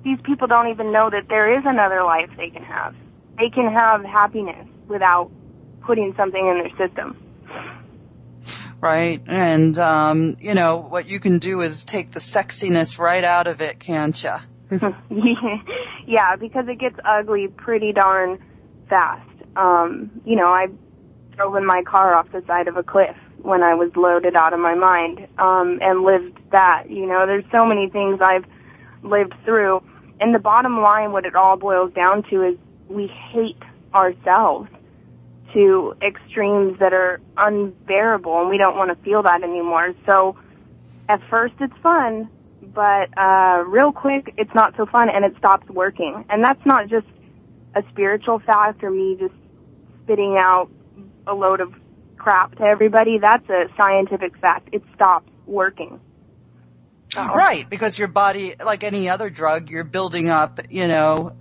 these 0.03 0.17
people 0.23 0.47
don't 0.47 0.69
even 0.69 0.91
know 0.91 1.09
that 1.09 1.27
there 1.29 1.57
is 1.57 1.63
another 1.65 2.03
life 2.03 2.29
they 2.37 2.49
can 2.49 2.63
have. 2.63 2.95
They 3.37 3.49
can 3.49 3.71
have 3.71 4.03
happiness 4.03 4.67
without 4.87 5.29
putting 5.81 6.13
something 6.17 6.45
in 6.45 6.63
their 6.63 6.87
system. 6.87 7.15
Right. 8.79 9.21
And, 9.25 9.77
um, 9.79 10.37
you 10.39 10.53
know, 10.53 10.77
what 10.77 11.07
you 11.07 11.19
can 11.19 11.39
do 11.39 11.61
is 11.61 11.83
take 11.83 12.11
the 12.11 12.19
sexiness 12.19 12.99
right 12.99 13.23
out 13.23 13.47
of 13.47 13.59
it, 13.59 13.79
can't 13.79 14.21
you? 14.21 14.35
yeah, 16.05 16.35
because 16.35 16.67
it 16.67 16.79
gets 16.79 16.97
ugly 17.03 17.47
pretty 17.47 17.91
darn 17.91 18.39
fast. 18.89 19.27
Um, 19.55 20.11
you 20.25 20.35
know, 20.35 20.47
I 20.47 20.67
drove 21.35 21.55
in 21.55 21.65
my 21.65 21.83
car 21.83 22.13
off 22.13 22.31
the 22.31 22.43
side 22.45 22.67
of 22.67 22.77
a 22.77 22.83
cliff 22.83 23.15
when 23.41 23.63
I 23.63 23.75
was 23.75 23.91
loaded 23.95 24.35
out 24.35 24.53
of 24.53 24.59
my 24.59 24.75
mind, 24.75 25.27
um, 25.37 25.79
and 25.81 26.03
lived 26.03 26.37
that. 26.51 26.89
You 26.89 27.05
know, 27.05 27.25
there's 27.25 27.45
so 27.51 27.65
many 27.65 27.89
things 27.89 28.19
I've 28.21 28.45
lived 29.03 29.33
through. 29.45 29.81
And 30.19 30.35
the 30.35 30.39
bottom 30.39 30.81
line, 30.81 31.11
what 31.11 31.25
it 31.25 31.35
all 31.35 31.55
boils 31.55 31.93
down 31.93 32.23
to 32.29 32.43
is 32.43 32.57
we 32.89 33.07
hate 33.07 33.61
ourselves 33.93 34.69
to 35.57 35.95
extremes 36.03 36.77
that 36.79 36.93
are 36.93 37.19
unbearable 37.35 38.41
and 38.41 38.49
we 38.49 38.59
don't 38.59 38.77
want 38.77 38.95
to 38.95 39.03
feel 39.03 39.23
that 39.23 39.41
anymore. 39.41 39.93
So 40.05 40.37
at 41.09 41.19
first 41.31 41.55
it's 41.59 41.73
fun, 41.81 42.29
but 42.61 43.09
uh 43.17 43.63
real 43.65 43.91
quick 43.91 44.33
it's 44.37 44.53
not 44.53 44.75
so 44.77 44.85
fun 44.85 45.09
and 45.09 45.25
it 45.25 45.33
stops 45.39 45.67
working. 45.69 46.25
And 46.29 46.43
that's 46.43 46.63
not 46.65 46.89
just 46.89 47.07
a 47.75 47.81
spiritual 47.91 48.39
fact 48.39 48.83
or 48.83 48.91
me 48.91 49.17
just 49.19 49.33
spitting 50.03 50.37
out 50.37 50.69
a 51.25 51.33
load 51.33 51.59
of 51.59 51.73
crap 52.17 52.55
to 52.57 52.63
everybody. 52.63 53.17
That's 53.19 53.49
a 53.49 53.65
scientific 53.75 54.37
fact. 54.37 54.69
It 54.71 54.83
stops 54.93 55.31
working. 55.47 55.99
Right, 57.17 57.69
because 57.69 57.97
your 57.97 58.07
body, 58.07 58.55
like 58.63 58.83
any 58.83 59.09
other 59.09 59.29
drug, 59.29 59.69
you're 59.69 59.83
building 59.83 60.29
up, 60.29 60.59
you 60.69 60.87
know, 60.87 61.35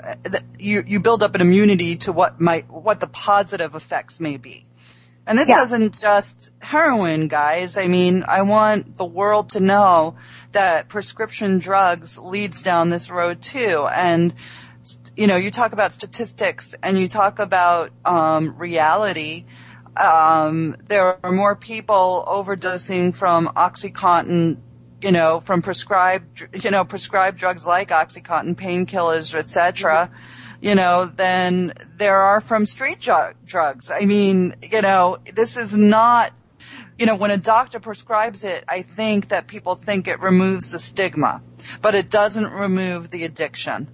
you, 0.59 0.83
you 0.87 1.01
build 1.01 1.23
up 1.23 1.35
an 1.35 1.41
immunity 1.41 1.97
to 1.99 2.13
what 2.13 2.41
might, 2.41 2.71
what 2.71 3.01
the 3.01 3.07
positive 3.07 3.75
effects 3.75 4.19
may 4.19 4.39
be. 4.39 4.67
And 5.27 5.37
this 5.39 5.49
yeah. 5.49 5.63
isn't 5.65 5.99
just 6.01 6.51
heroin, 6.61 7.29
guys. 7.29 7.77
I 7.77 7.89
mean, 7.89 8.25
I 8.27 8.43
want 8.43 8.97
the 8.97 9.05
world 9.05 9.51
to 9.51 9.61
know 9.61 10.17
that 10.53 10.89
prescription 10.89 11.59
drugs 11.59 12.17
leads 12.17 12.63
down 12.63 12.91
this 12.91 13.11
road 13.11 13.43
too. 13.43 13.89
And, 13.93 14.35
you 15.17 15.27
know, 15.27 15.37
you 15.37 15.51
talk 15.51 15.73
about 15.73 15.93
statistics 15.93 16.75
and 16.83 16.99
you 16.99 17.09
talk 17.09 17.39
about, 17.41 17.91
um, 18.05 18.57
reality. 18.57 19.47
Um, 19.97 20.77
there 20.87 21.19
are 21.25 21.33
more 21.33 21.57
people 21.57 22.25
overdosing 22.29 23.15
from 23.15 23.49
OxyContin 23.49 24.59
you 25.03 25.13
know, 25.13 25.41
from 25.41 25.63
prescribed, 25.63 26.49
you 26.65 26.71
know, 26.71 26.85
prescribed 26.85 27.39
drugs 27.39 27.67
like 27.67 27.91
OxyContin, 27.91 28.55
painkillers, 28.57 29.35
etc., 29.35 30.11
you 30.61 30.75
know, 30.75 31.05
than 31.05 31.73
there 31.97 32.17
are 32.17 32.41
from 32.41 32.65
street 32.65 33.01
ju- 33.01 33.35
drugs. 33.45 33.91
I 33.91 34.07
mean, 34.07 34.55
you 34.63 34.81
know, 34.81 35.19
this 35.35 35.57
is 35.57 35.77
not, 35.77 36.33
you 36.99 37.05
know, 37.05 37.15
when 37.15 37.31
a 37.31 37.37
doctor 37.37 37.79
prescribes 37.79 38.43
it, 38.43 38.65
I 38.67 38.83
think 38.83 39.29
that 39.29 39.47
people 39.47 39.75
think 39.75 40.09
it 40.09 40.19
removes 40.21 40.73
the 40.73 40.79
stigma, 40.79 41.43
but 41.83 41.95
it 41.95 42.09
doesn't 42.09 42.51
remove 42.53 43.11
the 43.11 43.25
addiction. 43.25 43.89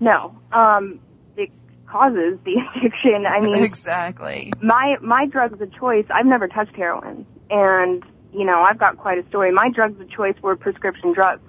No, 0.00 0.34
um, 0.50 0.98
it 1.36 1.50
causes 1.86 2.38
the 2.44 2.56
addiction. 2.76 3.26
I 3.26 3.40
mean, 3.40 3.62
exactly. 3.62 4.52
My 4.62 4.96
my 5.02 5.26
drugs 5.26 5.60
of 5.60 5.72
choice. 5.74 6.06
I've 6.10 6.26
never 6.26 6.48
touched 6.48 6.74
heroin, 6.74 7.26
and 7.50 8.02
you 8.32 8.44
know, 8.44 8.60
I've 8.60 8.78
got 8.78 8.98
quite 8.98 9.18
a 9.18 9.28
story. 9.28 9.52
My 9.52 9.70
drugs 9.70 10.00
of 10.00 10.10
choice 10.10 10.36
were 10.42 10.56
prescription 10.56 11.12
drugs. 11.12 11.42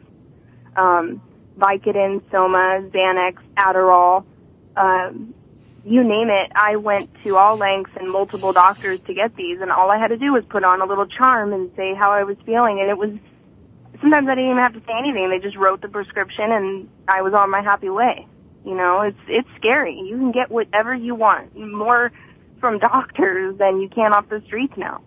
Um, 0.76 1.22
Vicodin, 1.58 2.22
Soma, 2.32 2.90
Xanax, 2.92 3.38
Adderall, 3.58 4.26
um, 4.76 5.34
you 5.84 6.04
name 6.04 6.30
it. 6.30 6.52
I 6.56 6.76
went 6.76 7.10
to 7.24 7.38
all 7.38 7.58
lengths 7.58 7.92
and 8.00 8.12
multiple 8.12 8.54
doctors 8.54 9.00
to 9.02 9.14
get 9.14 9.36
these, 9.36 9.60
and 9.62 9.72
all 9.72 9.90
I 9.90 9.98
had 9.98 10.10
to 10.10 10.18
do 10.18 10.34
was 10.34 10.44
put 10.48 10.64
on 10.64 10.82
a 10.82 10.86
little 10.86 11.08
charm 11.08 11.54
and 11.54 11.72
say 11.76 11.94
how 11.96 12.12
I 12.12 12.24
was 12.24 12.38
feeling, 12.46 12.80
and 12.80 12.90
it 12.90 12.98
was. 12.98 13.10
Sometimes 14.00 14.28
I 14.28 14.36
didn't 14.36 14.52
even 14.52 14.58
have 14.58 14.74
to 14.74 14.80
say 14.80 14.94
anything. 14.98 15.30
They 15.30 15.40
just 15.40 15.58
wrote 15.58 15.82
the 15.82 15.88
prescription, 15.88 16.52
and 16.52 16.90
I 17.08 17.22
was 17.22 17.34
on 17.34 17.52
my 17.52 17.62
happy 17.62 17.90
way. 17.90 18.28
You 18.66 18.76
know, 18.76 19.02
it's 19.02 19.20
it's 19.28 19.48
scary. 19.58 20.00
You 20.00 20.18
can 20.18 20.32
get 20.32 20.52
whatever 20.52 20.94
you 20.94 21.16
want, 21.16 21.56
more 21.58 22.12
from 22.60 22.80
doctors 22.80 23.58
than 23.58 23.82
you 23.82 23.90
can 23.90 24.14
off 24.14 24.30
the 24.30 24.42
streets 24.46 24.74
now. 24.78 25.02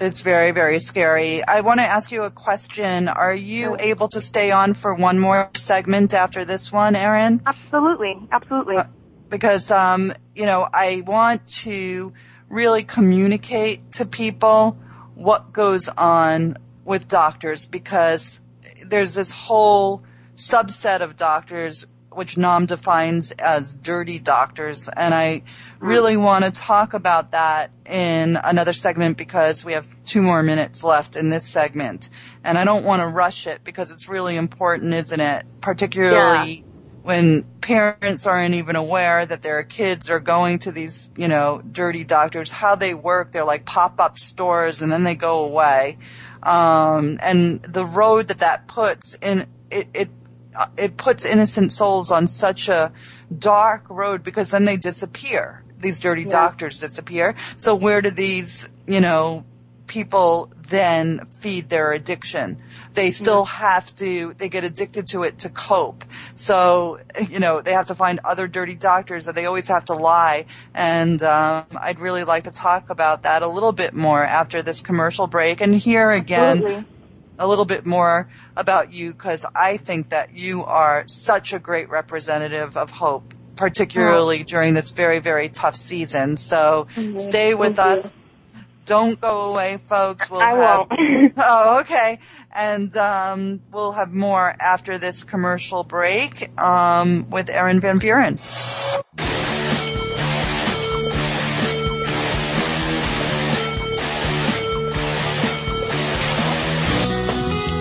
It's 0.00 0.22
very, 0.22 0.50
very 0.52 0.78
scary. 0.78 1.44
I 1.44 1.60
want 1.60 1.80
to 1.80 1.84
ask 1.84 2.10
you 2.10 2.22
a 2.22 2.30
question. 2.30 3.06
Are 3.06 3.34
you 3.34 3.76
able 3.78 4.08
to 4.08 4.20
stay 4.22 4.50
on 4.50 4.72
for 4.72 4.94
one 4.94 5.18
more 5.18 5.50
segment 5.54 6.14
after 6.14 6.46
this 6.46 6.72
one, 6.72 6.96
Erin? 6.96 7.42
Absolutely. 7.44 8.16
Absolutely. 8.32 8.76
Uh, 8.78 8.84
because, 9.28 9.70
um, 9.70 10.14
you 10.34 10.46
know, 10.46 10.66
I 10.72 11.02
want 11.06 11.46
to 11.64 12.14
really 12.48 12.82
communicate 12.82 13.92
to 13.92 14.06
people 14.06 14.78
what 15.14 15.52
goes 15.52 15.90
on 15.90 16.56
with 16.86 17.06
doctors 17.06 17.66
because 17.66 18.40
there's 18.86 19.12
this 19.12 19.32
whole 19.32 20.02
subset 20.34 21.02
of 21.02 21.18
doctors 21.18 21.86
which 22.12 22.36
Nam 22.36 22.66
defines 22.66 23.30
as 23.32 23.74
dirty 23.74 24.18
doctors. 24.18 24.88
And 24.88 25.14
I 25.14 25.42
really 25.78 26.16
want 26.16 26.44
to 26.44 26.50
talk 26.50 26.92
about 26.92 27.32
that 27.32 27.70
in 27.86 28.36
another 28.36 28.72
segment 28.72 29.16
because 29.16 29.64
we 29.64 29.72
have 29.74 29.86
two 30.04 30.22
more 30.22 30.42
minutes 30.42 30.82
left 30.82 31.16
in 31.16 31.28
this 31.28 31.46
segment. 31.46 32.10
And 32.42 32.58
I 32.58 32.64
don't 32.64 32.84
want 32.84 33.00
to 33.00 33.06
rush 33.06 33.46
it 33.46 33.62
because 33.64 33.90
it's 33.90 34.08
really 34.08 34.36
important, 34.36 34.92
isn't 34.94 35.20
it? 35.20 35.46
Particularly 35.60 36.50
yeah. 36.50 36.62
when 37.02 37.44
parents 37.60 38.26
aren't 38.26 38.54
even 38.54 38.76
aware 38.76 39.24
that 39.24 39.42
their 39.42 39.62
kids 39.62 40.10
are 40.10 40.20
going 40.20 40.58
to 40.60 40.72
these, 40.72 41.10
you 41.16 41.28
know, 41.28 41.62
dirty 41.70 42.02
doctors, 42.02 42.50
how 42.50 42.74
they 42.74 42.92
work. 42.92 43.30
They're 43.32 43.44
like 43.44 43.64
pop-up 43.64 44.18
stores 44.18 44.82
and 44.82 44.90
then 44.90 45.04
they 45.04 45.14
go 45.14 45.44
away. 45.44 45.98
Um, 46.42 47.18
and 47.22 47.62
the 47.62 47.84
road 47.84 48.28
that 48.28 48.38
that 48.38 48.66
puts 48.66 49.14
in, 49.14 49.46
it, 49.70 49.88
it 49.94 50.10
it 50.76 50.96
puts 50.96 51.24
innocent 51.24 51.72
souls 51.72 52.10
on 52.10 52.26
such 52.26 52.68
a 52.68 52.92
dark 53.36 53.88
road 53.88 54.22
because 54.22 54.50
then 54.50 54.64
they 54.64 54.76
disappear. 54.76 55.62
These 55.78 56.00
dirty 56.00 56.22
yeah. 56.22 56.30
doctors 56.30 56.80
disappear. 56.80 57.34
So 57.56 57.74
where 57.74 58.02
do 58.02 58.10
these, 58.10 58.68
you 58.86 59.00
know, 59.00 59.44
people 59.86 60.52
then 60.68 61.26
feed 61.40 61.68
their 61.68 61.92
addiction? 61.92 62.62
They 62.92 63.12
still 63.12 63.44
have 63.44 63.94
to, 63.96 64.34
they 64.36 64.48
get 64.48 64.64
addicted 64.64 65.08
to 65.08 65.22
it 65.22 65.38
to 65.40 65.48
cope. 65.48 66.04
So, 66.34 66.98
you 67.30 67.38
know, 67.38 67.62
they 67.62 67.72
have 67.72 67.86
to 67.86 67.94
find 67.94 68.18
other 68.24 68.48
dirty 68.48 68.74
doctors 68.74 69.28
or 69.28 69.32
they 69.32 69.46
always 69.46 69.68
have 69.68 69.84
to 69.86 69.94
lie. 69.94 70.46
And, 70.74 71.22
um, 71.22 71.66
I'd 71.76 72.00
really 72.00 72.24
like 72.24 72.44
to 72.44 72.50
talk 72.50 72.90
about 72.90 73.22
that 73.22 73.42
a 73.42 73.48
little 73.48 73.72
bit 73.72 73.94
more 73.94 74.24
after 74.24 74.60
this 74.60 74.82
commercial 74.82 75.28
break. 75.28 75.60
And 75.60 75.74
here 75.74 76.10
again, 76.10 76.58
Absolutely 76.58 76.84
a 77.40 77.48
little 77.48 77.64
bit 77.64 77.86
more 77.86 78.28
about 78.54 78.92
you 78.92 79.12
because 79.12 79.46
I 79.56 79.78
think 79.78 80.10
that 80.10 80.34
you 80.34 80.62
are 80.62 81.04
such 81.08 81.54
a 81.54 81.58
great 81.58 81.88
representative 81.88 82.76
of 82.76 82.90
hope, 82.90 83.32
particularly 83.56 84.40
oh. 84.40 84.44
during 84.44 84.74
this 84.74 84.90
very, 84.90 85.18
very 85.18 85.48
tough 85.48 85.74
season. 85.74 86.36
So 86.36 86.86
mm-hmm. 86.94 87.18
stay 87.18 87.54
with 87.54 87.76
Thank 87.76 87.98
us. 87.98 88.04
You. 88.04 88.10
Don't 88.84 89.20
go 89.20 89.50
away, 89.52 89.78
folks. 89.88 90.28
We'll 90.28 90.40
I 90.40 90.50
have, 90.50 90.88
won't. 90.90 91.32
oh, 91.36 91.80
okay. 91.80 92.18
And 92.52 92.94
um, 92.96 93.62
we'll 93.72 93.92
have 93.92 94.12
more 94.12 94.54
after 94.60 94.98
this 94.98 95.22
commercial 95.22 95.84
break 95.84 96.50
um, 96.60 97.30
with 97.30 97.48
Erin 97.48 97.80
Van 97.80 98.00
Vuren. 98.00 98.38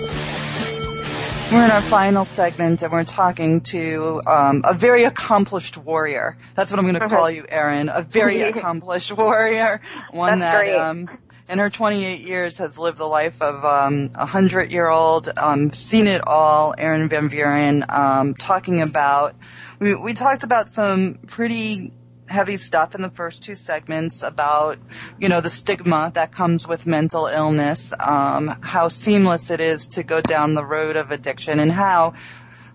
We're 1.49 1.63
in 1.63 1.71
our 1.71 1.81
final 1.81 2.25
segment 2.25 2.81
and 2.81 2.91
we're 2.91 3.05
talking 3.05 3.61
to 3.61 4.21
um, 4.27 4.63
a 4.65 4.73
very 4.73 5.05
accomplished 5.05 5.77
warrior. 5.77 6.37
That's 6.55 6.71
what 6.71 6.79
I'm 6.79 6.85
going 6.85 6.99
to 6.99 7.07
call 7.07 7.31
you, 7.31 7.45
Erin. 7.47 7.87
A 7.87 8.01
very 8.01 8.41
accomplished 8.51 9.15
warrior. 9.15 9.79
One 10.11 10.39
That's 10.39 10.67
that 10.69 10.77
um, 10.77 11.09
in 11.47 11.59
her 11.59 11.69
28 11.69 12.19
years 12.19 12.57
has 12.57 12.77
lived 12.77 12.97
the 12.97 13.05
life 13.05 13.41
of 13.41 13.63
um, 13.63 14.11
a 14.15 14.25
hundred 14.25 14.73
year 14.73 14.89
old, 14.89 15.29
um, 15.37 15.71
seen 15.71 16.07
it 16.07 16.27
all. 16.27 16.75
Erin 16.77 17.07
Van 17.07 17.29
Vuren 17.29 17.89
um, 17.89 18.33
talking 18.33 18.81
about. 18.81 19.33
We 19.79 19.95
we 19.95 20.13
talked 20.13 20.43
about 20.43 20.67
some 20.67 21.19
pretty 21.27 21.93
heavy 22.27 22.57
stuff 22.57 22.95
in 22.95 23.01
the 23.01 23.09
first 23.09 23.43
two 23.43 23.55
segments 23.55 24.23
about, 24.23 24.77
you 25.19 25.29
know, 25.29 25.41
the 25.41 25.49
stigma 25.49 26.11
that 26.13 26.31
comes 26.31 26.67
with 26.67 26.85
mental 26.85 27.27
illness, 27.27 27.93
um, 27.99 28.47
how 28.61 28.87
seamless 28.87 29.49
it 29.49 29.59
is 29.61 29.87
to 29.87 30.03
go 30.03 30.21
down 30.21 30.53
the 30.53 30.65
road 30.65 30.95
of 30.95 31.11
addiction 31.11 31.59
and 31.59 31.71
how 31.71 32.13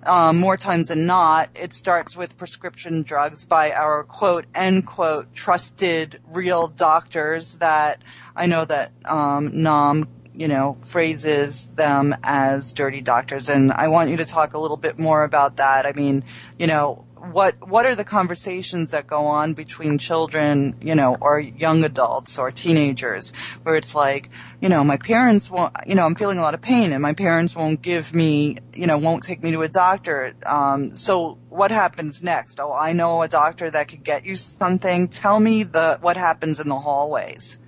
um, 0.04 0.38
more 0.38 0.56
times 0.56 0.88
than 0.88 1.06
not, 1.06 1.50
it 1.54 1.72
starts 1.72 2.16
with 2.16 2.36
prescription 2.36 3.02
drugs 3.02 3.44
by 3.44 3.72
our 3.72 4.02
quote, 4.04 4.46
end 4.54 4.86
quote, 4.86 5.32
trusted 5.32 6.20
real 6.28 6.66
doctors 6.66 7.56
that 7.56 8.02
I 8.34 8.46
know 8.46 8.64
that, 8.64 8.90
um, 9.04 9.62
Nam, 9.62 10.08
you 10.34 10.48
know, 10.48 10.76
phrases 10.80 11.68
them 11.68 12.16
as 12.22 12.72
dirty 12.72 13.00
doctors. 13.00 13.48
And 13.48 13.70
I 13.70 13.88
want 13.88 14.10
you 14.10 14.16
to 14.16 14.24
talk 14.24 14.54
a 14.54 14.58
little 14.58 14.76
bit 14.76 14.98
more 14.98 15.24
about 15.24 15.56
that. 15.56 15.86
I 15.86 15.92
mean, 15.92 16.24
you 16.58 16.66
know, 16.66 17.04
what, 17.30 17.68
what 17.68 17.86
are 17.86 17.94
the 17.94 18.04
conversations 18.04 18.90
that 18.90 19.06
go 19.06 19.26
on 19.26 19.54
between 19.54 19.98
children, 19.98 20.76
you 20.80 20.94
know, 20.94 21.16
or 21.20 21.38
young 21.38 21.84
adults 21.84 22.38
or 22.38 22.50
teenagers 22.50 23.32
where 23.62 23.76
it's 23.76 23.94
like, 23.94 24.28
you 24.60 24.68
know, 24.68 24.82
my 24.82 24.96
parents 24.96 25.50
won't, 25.50 25.72
you 25.86 25.94
know, 25.94 26.04
I'm 26.04 26.16
feeling 26.16 26.38
a 26.38 26.42
lot 26.42 26.54
of 26.54 26.60
pain 26.60 26.92
and 26.92 27.00
my 27.00 27.12
parents 27.12 27.54
won't 27.54 27.80
give 27.80 28.12
me, 28.12 28.56
you 28.74 28.88
know, 28.88 28.98
won't 28.98 29.22
take 29.22 29.42
me 29.42 29.52
to 29.52 29.62
a 29.62 29.68
doctor. 29.68 30.34
Um, 30.44 30.96
so 30.96 31.38
what 31.48 31.70
happens 31.70 32.22
next? 32.22 32.58
Oh, 32.58 32.72
I 32.72 32.92
know 32.92 33.22
a 33.22 33.28
doctor 33.28 33.70
that 33.70 33.88
could 33.88 34.02
get 34.02 34.24
you 34.24 34.34
something. 34.34 35.08
Tell 35.08 35.38
me 35.38 35.62
the, 35.62 35.98
what 36.00 36.16
happens 36.16 36.58
in 36.58 36.68
the 36.68 36.78
hallways. 36.78 37.58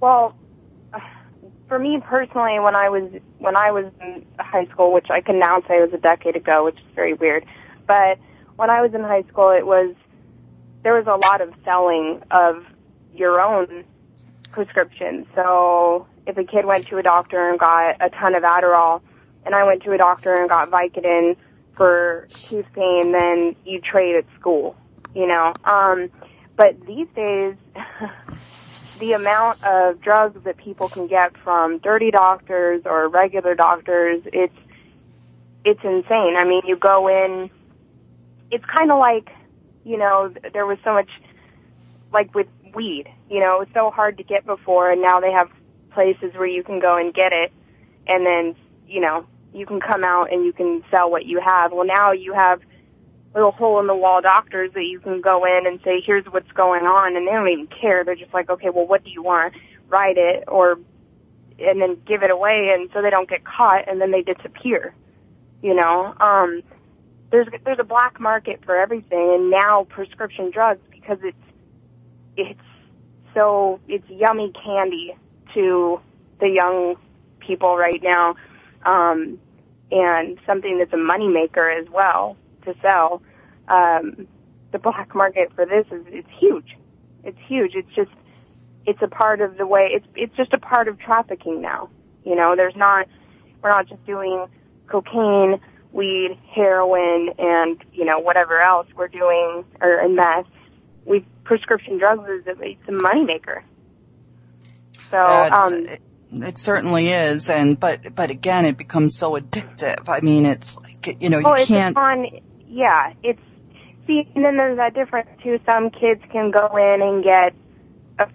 Well, 0.00 0.36
for 1.68 1.78
me 1.78 2.00
personally, 2.04 2.58
when 2.58 2.74
I 2.74 2.88
was 2.88 3.10
when 3.38 3.54
I 3.54 3.70
was 3.70 3.84
in 4.00 4.24
high 4.38 4.66
school, 4.66 4.92
which 4.92 5.08
I 5.10 5.20
can 5.20 5.38
now 5.38 5.60
say 5.68 5.80
was 5.80 5.92
a 5.92 5.98
decade 5.98 6.34
ago, 6.34 6.64
which 6.64 6.76
is 6.76 6.94
very 6.94 7.12
weird, 7.12 7.44
but 7.86 8.18
when 8.58 8.70
I 8.70 8.82
was 8.82 8.92
in 8.92 9.02
high 9.02 9.22
school, 9.30 9.50
it 9.50 9.64
was 9.64 9.94
there 10.82 10.94
was 10.94 11.06
a 11.06 11.16
lot 11.16 11.40
of 11.40 11.54
selling 11.64 12.20
of 12.32 12.64
your 13.14 13.40
own 13.40 13.84
prescriptions. 14.50 15.26
So 15.36 16.08
if 16.26 16.36
a 16.36 16.44
kid 16.44 16.66
went 16.66 16.88
to 16.88 16.98
a 16.98 17.02
doctor 17.02 17.48
and 17.48 17.58
got 17.58 17.96
a 18.00 18.10
ton 18.10 18.34
of 18.34 18.42
Adderall, 18.42 19.00
and 19.46 19.54
I 19.54 19.62
went 19.62 19.84
to 19.84 19.92
a 19.92 19.98
doctor 19.98 20.36
and 20.36 20.48
got 20.48 20.70
Vicodin 20.70 21.36
for 21.76 22.28
tooth 22.48 22.66
pain, 22.74 23.12
then 23.12 23.54
you 23.64 23.80
trade 23.80 24.16
at 24.16 24.24
school, 24.38 24.76
you 25.14 25.28
know. 25.28 25.54
Um, 25.64 26.10
but 26.56 26.84
these 26.84 27.06
days, 27.14 27.54
the 28.98 29.12
amount 29.12 29.62
of 29.62 30.00
drugs 30.00 30.42
that 30.42 30.56
people 30.56 30.88
can 30.88 31.06
get 31.06 31.36
from 31.44 31.78
dirty 31.78 32.10
doctors 32.10 32.82
or 32.86 33.08
regular 33.08 33.54
doctors, 33.54 34.20
it's 34.32 34.56
it's 35.64 35.80
insane. 35.84 36.34
I 36.36 36.44
mean, 36.44 36.62
you 36.66 36.76
go 36.76 37.06
in, 37.06 37.50
it's 38.50 38.64
kind 38.64 38.90
of 38.90 38.98
like, 38.98 39.30
you 39.84 39.96
know, 39.96 40.32
there 40.52 40.66
was 40.66 40.78
so 40.84 40.92
much, 40.94 41.10
like 42.12 42.34
with 42.34 42.46
weed, 42.74 43.06
you 43.30 43.40
know, 43.40 43.56
it 43.56 43.58
was 43.60 43.68
so 43.74 43.90
hard 43.90 44.16
to 44.18 44.22
get 44.22 44.46
before, 44.46 44.90
and 44.90 45.00
now 45.02 45.20
they 45.20 45.32
have 45.32 45.48
places 45.92 46.32
where 46.34 46.46
you 46.46 46.62
can 46.62 46.80
go 46.80 46.96
and 46.96 47.14
get 47.14 47.32
it, 47.32 47.52
and 48.06 48.24
then, 48.26 48.54
you 48.86 49.00
know, 49.00 49.26
you 49.52 49.66
can 49.66 49.80
come 49.80 50.04
out 50.04 50.32
and 50.32 50.44
you 50.44 50.52
can 50.52 50.84
sell 50.90 51.10
what 51.10 51.24
you 51.24 51.40
have. 51.40 51.72
Well, 51.72 51.86
now 51.86 52.12
you 52.12 52.34
have 52.34 52.60
little 53.34 53.52
hole 53.52 53.80
in 53.80 53.86
the 53.86 53.94
wall 53.94 54.20
doctors 54.20 54.72
that 54.74 54.84
you 54.84 55.00
can 55.00 55.20
go 55.20 55.44
in 55.44 55.66
and 55.66 55.80
say, 55.84 56.00
here's 56.04 56.24
what's 56.26 56.50
going 56.52 56.84
on, 56.84 57.16
and 57.16 57.26
they 57.26 57.32
don't 57.32 57.48
even 57.48 57.66
care. 57.66 58.04
They're 58.04 58.14
just 58.14 58.32
like, 58.32 58.50
okay, 58.50 58.70
well, 58.70 58.86
what 58.86 59.04
do 59.04 59.10
you 59.10 59.22
want? 59.22 59.54
Write 59.88 60.16
it, 60.18 60.44
or, 60.48 60.78
and 61.58 61.80
then 61.80 61.98
give 62.06 62.22
it 62.22 62.30
away, 62.30 62.70
and 62.74 62.90
so 62.92 63.02
they 63.02 63.10
don't 63.10 63.28
get 63.28 63.44
caught, 63.44 63.88
and 63.88 64.00
then 64.00 64.10
they 64.10 64.22
disappear. 64.22 64.94
You 65.62 65.74
know, 65.74 66.14
um, 66.20 66.62
there's 67.30 67.48
there's 67.64 67.78
a 67.78 67.84
black 67.84 68.20
market 68.20 68.60
for 68.64 68.76
everything, 68.76 69.34
and 69.34 69.50
now 69.50 69.86
prescription 69.88 70.50
drugs 70.50 70.80
because 70.90 71.18
it's 71.22 71.36
it's 72.36 72.60
so 73.34 73.80
it's 73.88 74.08
yummy 74.08 74.52
candy 74.64 75.14
to 75.54 76.00
the 76.40 76.48
young 76.48 76.96
people 77.40 77.76
right 77.76 78.02
now, 78.02 78.34
um, 78.86 79.38
and 79.90 80.38
something 80.46 80.78
that's 80.78 80.92
a 80.92 80.96
moneymaker 80.96 81.80
as 81.80 81.88
well 81.90 82.36
to 82.64 82.74
sell. 82.80 83.22
Um, 83.68 84.26
the 84.72 84.78
black 84.78 85.14
market 85.14 85.50
for 85.54 85.66
this 85.66 85.86
is 85.90 86.04
it's 86.08 86.28
huge. 86.38 86.76
It's 87.24 87.38
huge. 87.46 87.74
It's 87.74 87.92
just 87.94 88.10
it's 88.86 89.02
a 89.02 89.08
part 89.08 89.40
of 89.40 89.58
the 89.58 89.66
way 89.66 89.90
it's 89.92 90.06
it's 90.14 90.36
just 90.36 90.52
a 90.52 90.58
part 90.58 90.88
of 90.88 90.98
trafficking 90.98 91.60
now. 91.60 91.90
You 92.24 92.34
know, 92.34 92.54
there's 92.56 92.76
not 92.76 93.06
we're 93.62 93.70
not 93.70 93.88
just 93.88 94.04
doing 94.06 94.46
cocaine, 94.88 95.60
weed, 95.92 96.38
heroin, 96.54 97.30
and 97.38 97.82
you 97.92 98.04
know 98.04 98.18
whatever 98.18 98.60
else 98.60 98.86
we're 98.96 99.08
doing 99.08 99.64
or 99.80 100.00
and 100.00 100.16
meth. 100.16 100.46
We 101.04 101.24
prescription 101.44 101.98
drugs 101.98 102.28
is 102.28 102.46
a, 102.46 102.62
it's 102.62 102.88
a 102.88 102.92
moneymaker. 102.92 103.62
So 105.10 105.16
That's- 105.16 105.72
um, 105.72 105.86
it, 105.86 106.02
it 106.30 106.58
certainly 106.58 107.08
is, 107.08 107.48
and 107.48 107.78
but 107.80 108.14
but 108.14 108.30
again, 108.30 108.66
it 108.66 108.76
becomes 108.76 109.16
so 109.16 109.32
addictive. 109.38 110.08
I 110.08 110.20
mean, 110.20 110.44
it's 110.44 110.76
like 110.76 111.16
you 111.20 111.30
know 111.30 111.40
oh, 111.44 111.54
you 111.54 111.62
it's 111.62 111.66
can't. 111.66 111.94
fun. 111.94 112.26
Yeah, 112.66 113.14
it's 113.22 113.40
see, 114.06 114.28
and 114.34 114.44
then 114.44 114.56
there's 114.56 114.76
that 114.76 114.94
difference 114.94 115.28
too. 115.42 115.58
Some 115.64 115.90
kids 115.90 116.20
can 116.30 116.50
go 116.50 116.76
in 116.76 117.00
and 117.00 117.24
get 117.24 117.54
a, 118.18 118.28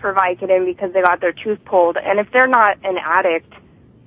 for 0.00 0.12
Vicodin 0.12 0.66
because 0.66 0.92
they 0.92 1.00
got 1.00 1.20
their 1.22 1.32
tooth 1.32 1.64
pulled, 1.64 1.96
and 1.96 2.20
if 2.20 2.30
they're 2.32 2.46
not 2.46 2.76
an 2.84 2.98
addict, 3.02 3.52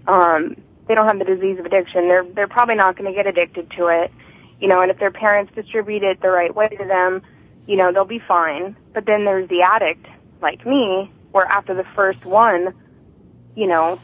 um, 0.07 0.55
they 0.87 0.95
don't 0.95 1.07
have 1.07 1.19
the 1.19 1.25
disease 1.25 1.59
of 1.59 1.65
addiction. 1.65 2.07
They're 2.07 2.25
they're 2.25 2.47
probably 2.47 2.75
not 2.75 2.97
going 2.97 3.11
to 3.11 3.15
get 3.15 3.27
addicted 3.27 3.71
to 3.77 3.87
it, 3.87 4.11
you 4.59 4.67
know. 4.67 4.81
And 4.81 4.91
if 4.91 4.99
their 4.99 5.11
parents 5.11 5.53
distribute 5.55 6.03
it 6.03 6.21
the 6.21 6.29
right 6.29 6.53
way 6.53 6.69
to 6.69 6.85
them, 6.85 7.21
you 7.67 7.77
know, 7.77 7.91
they'll 7.91 8.05
be 8.05 8.21
fine. 8.27 8.75
But 8.93 9.05
then 9.05 9.25
there's 9.25 9.49
the 9.49 9.61
addict 9.61 10.05
like 10.41 10.65
me, 10.65 11.11
where 11.31 11.45
after 11.45 11.73
the 11.73 11.85
first 11.95 12.25
one, 12.25 12.73
you 13.55 13.67
know, 13.67 13.99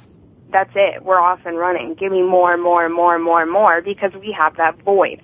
that's 0.51 0.71
it. 0.75 1.03
We're 1.03 1.19
off 1.19 1.41
and 1.45 1.57
running. 1.57 1.95
Give 1.95 2.11
me 2.11 2.21
more 2.21 2.53
and 2.53 2.63
more 2.63 2.85
and 2.85 2.93
more 2.93 3.15
and 3.15 3.23
more 3.23 3.41
and 3.41 3.51
more 3.51 3.81
because 3.81 4.13
we 4.13 4.35
have 4.37 4.57
that 4.57 4.81
void. 4.81 5.21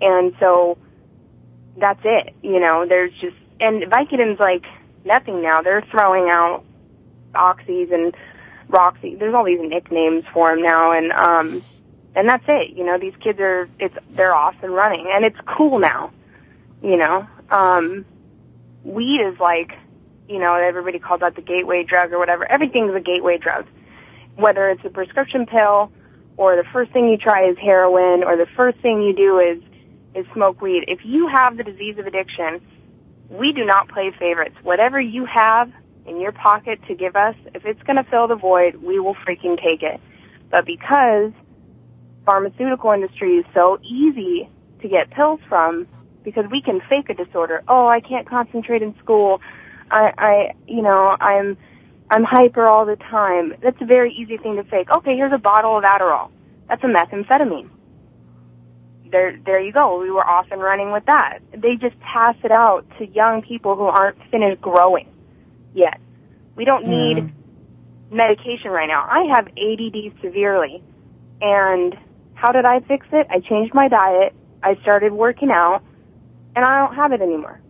And 0.00 0.34
so 0.40 0.78
that's 1.76 2.00
it. 2.04 2.34
You 2.42 2.60
know, 2.60 2.86
there's 2.88 3.12
just, 3.20 3.36
and 3.60 3.84
Vicodin's 3.90 4.40
like 4.40 4.64
nothing 5.04 5.42
now. 5.42 5.62
They're 5.62 5.84
throwing 5.90 6.28
out 6.28 6.64
Oxys 7.34 7.92
and 7.92 8.14
Roxy. 8.68 9.14
There's 9.14 9.34
all 9.34 9.44
these 9.44 9.60
nicknames 9.60 10.24
for 10.32 10.54
them 10.54 10.62
now 10.62 10.92
and, 10.92 11.12
um, 11.12 11.62
and 12.14 12.28
that's 12.28 12.44
it. 12.48 12.76
You 12.76 12.84
know, 12.84 12.98
these 12.98 13.14
kids 13.22 13.38
are, 13.40 13.68
it's, 13.78 13.94
they're 14.10 14.34
off 14.34 14.54
and 14.62 14.74
running 14.74 15.06
and 15.12 15.24
it's 15.24 15.38
cool 15.56 15.78
now. 15.78 16.12
You 16.82 16.96
know, 16.96 17.26
um, 17.50 18.04
weed 18.84 19.20
is 19.20 19.38
like, 19.38 19.72
you 20.28 20.38
know, 20.38 20.54
everybody 20.54 20.98
calls 20.98 21.20
that 21.20 21.34
the 21.36 21.42
gateway 21.42 21.84
drug 21.84 22.12
or 22.12 22.18
whatever. 22.18 22.50
Everything's 22.50 22.94
a 22.94 23.00
gateway 23.00 23.38
drug. 23.38 23.66
Whether 24.36 24.68
it's 24.70 24.84
a 24.84 24.90
prescription 24.90 25.46
pill 25.46 25.92
or 26.36 26.56
the 26.56 26.64
first 26.72 26.92
thing 26.92 27.08
you 27.08 27.16
try 27.16 27.48
is 27.48 27.56
heroin 27.58 28.24
or 28.24 28.36
the 28.36 28.46
first 28.56 28.78
thing 28.80 29.02
you 29.02 29.14
do 29.14 29.38
is 29.38 29.62
is 30.14 30.26
smoke 30.32 30.60
weed. 30.62 30.84
If 30.88 31.00
you 31.04 31.28
have 31.28 31.56
the 31.56 31.62
disease 31.62 31.98
of 31.98 32.06
addiction, 32.06 32.60
we 33.28 33.52
do 33.52 33.64
not 33.64 33.88
play 33.88 34.12
favorites. 34.18 34.56
Whatever 34.62 35.00
you 35.00 35.26
have 35.26 35.70
in 36.06 36.20
your 36.20 36.32
pocket 36.32 36.78
to 36.88 36.94
give 36.94 37.16
us, 37.16 37.34
if 37.54 37.64
it's 37.64 37.82
going 37.82 37.96
to 37.96 38.04
fill 38.04 38.28
the 38.28 38.36
void, 38.36 38.76
we 38.76 38.98
will 38.98 39.14
freaking 39.14 39.56
take 39.62 39.82
it. 39.82 40.00
But 40.50 40.66
because 40.66 41.32
pharmaceutical 42.24 42.92
industry 42.92 43.36
is 43.36 43.44
so 43.54 43.78
easy 43.82 44.48
to 44.80 44.88
get 44.88 45.10
pills 45.10 45.40
from, 45.48 45.86
because 46.24 46.44
we 46.50 46.60
can 46.60 46.80
fake 46.88 47.08
a 47.08 47.14
disorder. 47.14 47.62
Oh, 47.68 47.86
I 47.86 48.00
can't 48.00 48.28
concentrate 48.28 48.82
in 48.82 48.96
school. 48.98 49.40
I, 49.90 50.12
I, 50.18 50.54
you 50.66 50.82
know, 50.82 51.16
I'm, 51.20 51.56
I'm 52.10 52.24
hyper 52.24 52.68
all 52.68 52.84
the 52.84 52.96
time. 52.96 53.54
That's 53.62 53.80
a 53.80 53.84
very 53.84 54.12
easy 54.12 54.36
thing 54.36 54.56
to 54.56 54.64
fake. 54.64 54.88
Okay, 54.96 55.16
here's 55.16 55.32
a 55.32 55.38
bottle 55.38 55.78
of 55.78 55.84
Adderall. 55.84 56.30
That's 56.68 56.82
a 56.82 56.88
methamphetamine. 56.88 57.70
There, 59.10 59.38
there 59.46 59.60
you 59.60 59.72
go. 59.72 60.00
We 60.00 60.10
were 60.10 60.26
off 60.26 60.46
and 60.50 60.60
running 60.60 60.90
with 60.90 61.06
that. 61.06 61.38
They 61.52 61.76
just 61.76 61.98
pass 62.00 62.34
it 62.42 62.50
out 62.50 62.84
to 62.98 63.06
young 63.06 63.42
people 63.42 63.76
who 63.76 63.84
aren't 63.84 64.18
finished 64.30 64.60
growing 64.60 65.08
yet. 65.76 66.00
We 66.56 66.64
don't 66.64 66.84
hmm. 66.84 66.90
need 66.90 67.32
medication 68.10 68.70
right 68.70 68.88
now. 68.88 69.06
I 69.08 69.34
have 69.34 69.46
ADD 69.48 70.20
severely. 70.22 70.82
And 71.40 71.96
how 72.34 72.52
did 72.52 72.64
I 72.64 72.80
fix 72.80 73.06
it? 73.12 73.26
I 73.30 73.40
changed 73.40 73.74
my 73.74 73.88
diet. 73.88 74.34
I 74.62 74.76
started 74.82 75.12
working 75.12 75.50
out 75.50 75.82
and 76.54 76.64
I 76.64 76.86
don't 76.86 76.96
have 76.96 77.12
it 77.12 77.20
anymore. 77.20 77.60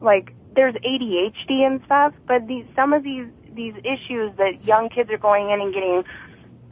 Like, 0.00 0.34
there's 0.54 0.74
ADHD 0.74 1.66
and 1.66 1.82
stuff, 1.84 2.14
but 2.26 2.46
these, 2.46 2.64
some 2.74 2.92
of 2.92 3.02
these, 3.02 3.26
these 3.52 3.74
issues 3.84 4.32
that 4.36 4.64
young 4.64 4.88
kids 4.88 5.10
are 5.10 5.18
going 5.18 5.50
in 5.50 5.60
and 5.60 5.72
getting 5.72 6.04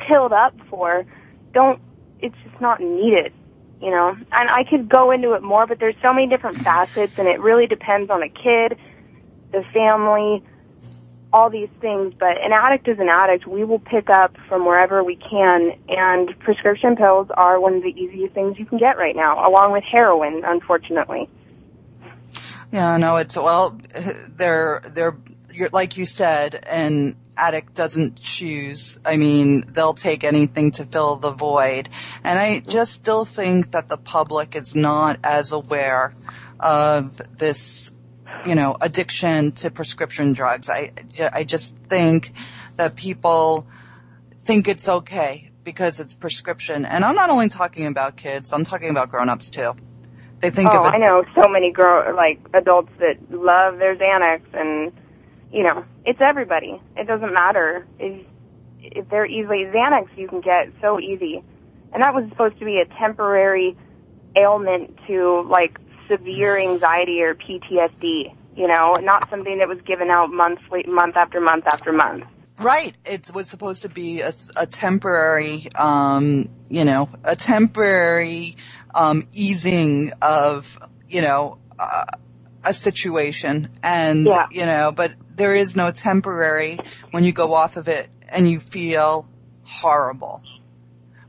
pilled 0.08 0.32
up 0.32 0.54
for 0.68 1.06
don't, 1.52 1.80
it's 2.20 2.36
just 2.44 2.60
not 2.60 2.80
needed, 2.80 3.32
you 3.80 3.90
know? 3.90 4.16
And 4.32 4.50
I 4.50 4.64
could 4.68 4.88
go 4.88 5.10
into 5.10 5.32
it 5.32 5.42
more, 5.42 5.66
but 5.66 5.78
there's 5.78 5.96
so 6.02 6.12
many 6.12 6.28
different 6.28 6.58
facets 6.58 7.18
and 7.18 7.28
it 7.28 7.40
really 7.40 7.66
depends 7.66 8.10
on 8.10 8.20
the 8.20 8.28
kid, 8.28 8.78
the 9.52 9.64
family, 9.72 10.42
all 11.34 11.50
these 11.50 11.68
things, 11.80 12.14
but 12.16 12.40
an 12.40 12.52
addict 12.52 12.86
is 12.86 13.00
an 13.00 13.08
addict. 13.08 13.44
We 13.44 13.64
will 13.64 13.80
pick 13.80 14.08
up 14.08 14.36
from 14.48 14.64
wherever 14.64 15.02
we 15.02 15.16
can, 15.16 15.72
and 15.88 16.38
prescription 16.38 16.94
pills 16.94 17.26
are 17.36 17.58
one 17.58 17.74
of 17.74 17.82
the 17.82 17.88
easiest 17.88 18.34
things 18.34 18.56
you 18.56 18.64
can 18.64 18.78
get 18.78 18.96
right 18.96 19.16
now, 19.16 19.46
along 19.46 19.72
with 19.72 19.82
heroin, 19.82 20.42
unfortunately. 20.46 21.28
Yeah, 22.70 22.96
no, 22.98 23.16
it's 23.16 23.36
well, 23.36 23.76
they're 24.28 24.80
they're 24.86 25.16
you're, 25.52 25.70
like 25.70 25.96
you 25.96 26.04
said, 26.04 26.64
an 26.68 27.16
addict 27.36 27.74
doesn't 27.74 28.20
choose. 28.20 29.00
I 29.04 29.16
mean, 29.16 29.64
they'll 29.72 29.94
take 29.94 30.22
anything 30.22 30.70
to 30.72 30.84
fill 30.84 31.16
the 31.16 31.32
void, 31.32 31.88
and 32.22 32.38
I 32.38 32.60
just 32.60 32.92
still 32.92 33.24
think 33.24 33.72
that 33.72 33.88
the 33.88 33.96
public 33.96 34.54
is 34.54 34.76
not 34.76 35.18
as 35.24 35.50
aware 35.50 36.14
of 36.60 37.20
this, 37.38 37.90
you 38.46 38.54
know, 38.54 38.76
addiction 38.80 39.52
to 39.52 39.70
prescription 39.70 40.32
drugs. 40.32 40.68
I 40.68 40.92
I 41.32 41.44
just 41.44 41.76
think 41.76 42.32
that 42.76 42.96
people 42.96 43.66
think 44.44 44.68
it's 44.68 44.88
okay 44.88 45.50
because 45.62 46.00
it's 46.00 46.14
prescription, 46.14 46.84
and 46.84 47.04
I'm 47.04 47.14
not 47.14 47.30
only 47.30 47.48
talking 47.48 47.86
about 47.86 48.16
kids. 48.16 48.52
I'm 48.52 48.64
talking 48.64 48.90
about 48.90 49.08
grown-ups 49.08 49.50
too. 49.50 49.74
They 50.40 50.50
think 50.50 50.70
oh, 50.72 50.80
of 50.80 50.86
it. 50.86 50.96
I 50.96 50.98
know 50.98 51.24
so 51.40 51.48
many 51.48 51.72
grow 51.72 52.14
like 52.14 52.38
adults 52.52 52.92
that 52.98 53.16
love 53.30 53.78
their 53.78 53.96
Xanax, 53.96 54.42
and 54.52 54.92
you 55.52 55.62
know, 55.62 55.84
it's 56.04 56.20
everybody. 56.20 56.80
It 56.96 57.06
doesn't 57.06 57.32
matter 57.32 57.86
if 57.98 58.26
if 58.80 59.08
they're 59.08 59.26
easily 59.26 59.64
Xanax, 59.74 60.08
you 60.16 60.28
can 60.28 60.40
get 60.40 60.68
so 60.82 61.00
easy, 61.00 61.42
and 61.92 62.02
that 62.02 62.14
was 62.14 62.28
supposed 62.28 62.58
to 62.58 62.64
be 62.64 62.78
a 62.78 62.86
temporary 62.98 63.76
ailment 64.36 64.98
to 65.06 65.46
like 65.48 65.78
severe 66.08 66.58
anxiety 66.58 67.22
or 67.22 67.34
PTSD. 67.34 68.34
You 68.56 68.68
know, 68.68 68.94
not 68.94 69.28
something 69.30 69.58
that 69.58 69.68
was 69.68 69.80
given 69.84 70.10
out 70.10 70.30
monthly, 70.30 70.84
month 70.86 71.16
after 71.16 71.40
month 71.40 71.64
after 71.66 71.92
month. 71.92 72.24
Right. 72.58 72.94
It 73.04 73.32
was 73.34 73.48
supposed 73.48 73.82
to 73.82 73.88
be 73.88 74.20
a, 74.20 74.32
a 74.56 74.64
temporary, 74.64 75.68
um, 75.74 76.48
you 76.68 76.84
know, 76.84 77.08
a 77.24 77.34
temporary 77.34 78.56
um, 78.94 79.26
easing 79.32 80.12
of, 80.22 80.78
you 81.08 81.20
know, 81.20 81.58
uh, 81.80 82.04
a 82.64 82.72
situation, 82.72 83.68
and 83.82 84.24
Yeah. 84.24 84.46
you 84.52 84.64
know, 84.66 84.92
but 84.92 85.14
there 85.34 85.52
is 85.54 85.74
no 85.74 85.90
temporary 85.90 86.78
when 87.10 87.24
you 87.24 87.32
go 87.32 87.54
off 87.54 87.76
of 87.76 87.88
it 87.88 88.08
and 88.28 88.48
you 88.48 88.60
feel 88.60 89.28
horrible 89.64 90.42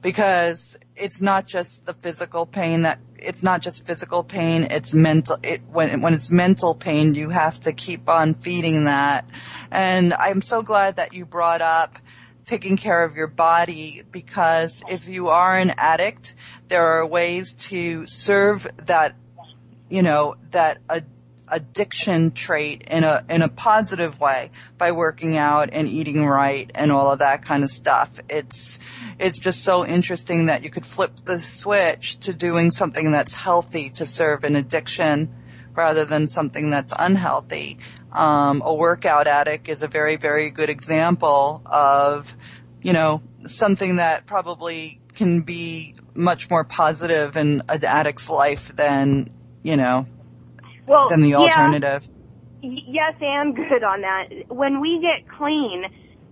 because 0.02 0.78
it's 0.96 1.22
not 1.22 1.48
just 1.48 1.86
the 1.86 1.94
physical 1.94 2.46
pain 2.46 2.84
that 2.84 3.00
it's 3.26 3.44
not 3.44 3.62
just 3.62 3.86
physical 3.86 4.24
pain 4.24 4.68
it's 4.70 4.94
mental 4.94 5.38
it 5.44 5.62
when 5.72 6.02
when 6.02 6.14
it's 6.14 6.32
mental 6.32 6.76
pain 6.76 7.14
you 7.16 7.30
have 7.30 7.60
to 7.60 7.74
keep 7.74 8.08
on 8.10 8.34
feeding 8.36 8.86
that. 8.86 9.26
And 9.72 10.14
i'm 10.14 10.42
so 10.42 10.62
glad 10.62 10.98
that 10.98 11.14
you 11.14 11.26
brought 11.26 11.62
up 11.62 11.98
taking 12.46 12.78
care 12.78 13.04
of 13.04 13.16
your 13.16 13.28
body 13.28 14.04
because 14.12 14.84
if 14.90 15.08
you 15.08 15.30
are 15.30 15.58
an 15.58 15.74
addict 15.78 16.36
there 16.68 16.86
are 16.86 17.06
ways 17.06 17.54
to 17.56 18.06
serve 18.06 18.68
that 18.86 19.16
you 19.90 20.02
know 20.02 20.36
that 20.52 20.78
a 20.90 21.02
addiction 21.48 22.32
trait 22.32 22.84
in 22.88 23.04
a 23.04 23.24
in 23.30 23.42
a 23.42 23.50
positive 23.50 24.20
way 24.20 24.52
by 24.78 24.92
working 24.92 25.38
out 25.38 25.70
and 25.72 25.88
eating 25.88 26.26
right 26.26 26.72
and 26.74 26.92
all 26.92 27.12
of 27.12 27.20
that 27.20 27.44
kind 27.44 27.64
of 27.64 27.70
stuff. 27.70 28.20
It's 28.30 28.80
it's 29.20 29.40
just 29.40 29.64
so 29.64 29.86
interesting 29.86 30.48
that 30.48 30.64
you 30.64 30.70
could 30.70 30.86
flip 30.86 31.12
the 31.26 31.40
switch 31.40 32.20
to 32.22 32.34
doing 32.34 32.72
something 32.72 33.12
that's 33.12 33.34
healthy 33.34 33.90
to 33.92 34.06
serve 34.06 34.44
an 34.44 34.56
addiction 34.56 35.34
rather 35.74 36.06
than 36.06 36.28
something 36.28 36.70
that's 36.70 36.94
unhealthy. 36.98 37.78
Um, 38.12 38.62
a 38.64 38.74
workout 38.74 39.28
addict 39.28 39.70
is 39.70 39.84
a 39.84 39.88
very 39.88 40.16
very 40.16 40.50
good 40.50 40.70
example 40.70 41.62
of 41.66 42.36
you 42.82 42.94
know 42.94 43.22
something 43.46 43.98
that 43.98 44.26
probably 44.26 45.00
can 45.14 45.42
be 45.42 45.96
much 46.14 46.50
more 46.50 46.64
positive 46.64 47.38
in 47.38 47.62
an 47.70 47.84
addict's 47.84 48.30
life 48.30 48.72
than 48.76 49.30
you 49.64 49.78
know 49.78 50.08
Well, 50.88 51.10
than 51.10 51.22
the 51.22 51.36
alternative. 51.36 52.08
Y- 52.62 52.84
yes 52.88 53.16
and 53.22 53.56
good 53.56 53.84
on 53.84 54.02
that. 54.02 54.28
When 54.50 54.82
we 54.82 55.00
get 55.00 55.28
clean, 55.38 55.86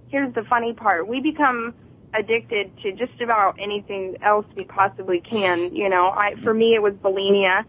here's 0.10 0.34
the 0.34 0.44
funny 0.44 0.74
part. 0.74 1.08
We 1.08 1.22
become 1.22 1.74
addicted 2.14 2.72
to 2.84 2.92
just 2.92 3.20
about 3.22 3.56
anything 3.60 4.18
else 4.22 4.46
we 4.56 4.64
possibly 4.66 5.22
can. 5.22 5.76
You 5.76 5.90
know, 5.90 6.08
I, 6.08 6.36
for 6.44 6.54
me 6.54 6.76
it 6.76 6.82
was 6.82 6.94
bulimia. 6.94 7.66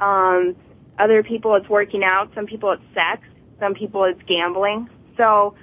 Um, 0.00 0.56
other 0.98 1.22
people 1.22 1.54
it's 1.56 1.68
working 1.68 2.04
out. 2.04 2.30
Some 2.34 2.46
people 2.46 2.72
it's 2.72 2.82
sex. 2.94 3.26
Some 3.58 3.74
people 3.74 4.04
it's 4.04 4.22
gambling. 4.28 4.88
So 5.16 5.54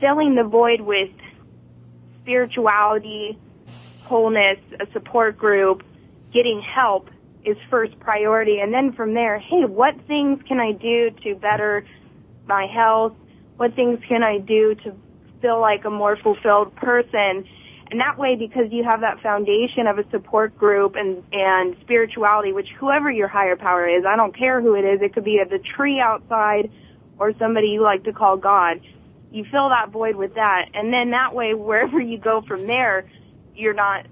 filling 0.00 0.34
the 0.34 0.44
void 0.44 0.80
with 0.80 1.10
spirituality, 2.22 3.38
wholeness, 4.04 4.58
a 4.80 4.86
support 4.92 5.36
group, 5.36 5.82
getting 6.32 6.60
help 6.60 7.10
is 7.44 7.56
first 7.70 7.98
priority. 8.00 8.58
And 8.60 8.72
then 8.72 8.92
from 8.92 9.14
there, 9.14 9.38
hey, 9.38 9.64
what 9.64 9.94
things 10.06 10.40
can 10.46 10.60
I 10.60 10.72
do 10.72 11.10
to 11.24 11.34
better 11.34 11.84
my 12.46 12.66
health? 12.66 13.14
What 13.56 13.74
things 13.74 14.00
can 14.08 14.22
I 14.22 14.38
do 14.38 14.74
to 14.76 14.94
feel 15.40 15.60
like 15.60 15.84
a 15.84 15.90
more 15.90 16.16
fulfilled 16.16 16.74
person? 16.76 17.46
And 17.90 18.00
that 18.00 18.16
way, 18.16 18.36
because 18.36 18.72
you 18.72 18.84
have 18.84 19.02
that 19.02 19.20
foundation 19.20 19.86
of 19.86 19.98
a 19.98 20.08
support 20.10 20.56
group 20.56 20.94
and, 20.96 21.22
and 21.30 21.76
spirituality, 21.82 22.52
which 22.52 22.68
whoever 22.78 23.10
your 23.10 23.28
higher 23.28 23.56
power 23.56 23.86
is, 23.86 24.04
I 24.08 24.16
don't 24.16 24.36
care 24.36 24.62
who 24.62 24.74
it 24.74 24.84
is, 24.84 25.02
it 25.02 25.12
could 25.12 25.24
be 25.24 25.38
the 25.48 25.58
tree 25.58 26.00
outside 26.00 26.70
or 27.18 27.34
somebody 27.38 27.68
you 27.68 27.82
like 27.82 28.04
to 28.04 28.12
call 28.12 28.38
God. 28.38 28.80
You 29.30 29.44
fill 29.50 29.68
that 29.68 29.90
void 29.90 30.16
with 30.16 30.34
that. 30.34 30.70
And 30.74 30.92
then 30.92 31.10
that 31.10 31.34
way, 31.34 31.52
wherever 31.52 32.00
you 32.00 32.18
go 32.18 32.40
from 32.40 32.66
there, 32.66 33.10
you're 33.54 33.74
not 33.74 34.06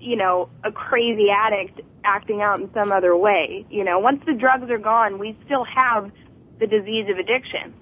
you 0.00 0.16
know, 0.16 0.48
a 0.64 0.72
crazy 0.72 1.28
addict 1.30 1.80
acting 2.04 2.40
out 2.40 2.60
in 2.60 2.72
some 2.72 2.90
other 2.90 3.16
way. 3.16 3.66
You 3.70 3.84
know, 3.84 3.98
once 3.98 4.22
the 4.26 4.32
drugs 4.32 4.70
are 4.70 4.78
gone, 4.78 5.18
we 5.18 5.36
still 5.44 5.64
have 5.64 6.10
the 6.58 6.66
disease 6.66 7.06
of 7.10 7.18
addiction. 7.18 7.74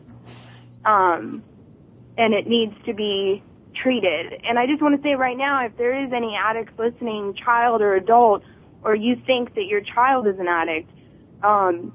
Um, 0.85 1.43
and 2.17 2.35
it 2.35 2.47
needs 2.47 2.75
to 2.87 2.95
be 2.95 3.43
treated. 3.75 4.41
And 4.45 4.59
I 4.59 4.67
just 4.67 4.83
want 4.83 4.97
to 4.97 5.03
say 5.03 5.15
right 5.15 5.37
now, 5.37 5.65
if 5.65 5.77
there 5.77 6.05
is 6.05 6.13
any 6.13 6.37
addicts 6.37 6.73
listening, 6.79 7.35
child 7.35 7.81
or 7.81 7.95
adult, 7.95 8.43
or 8.83 8.95
you 8.95 9.17
think 9.27 9.55
that 9.55 9.67
your 9.67 9.81
child 9.81 10.27
is 10.27 10.39
an 10.39 10.49
addict, 10.49 10.91
um, 11.43 11.93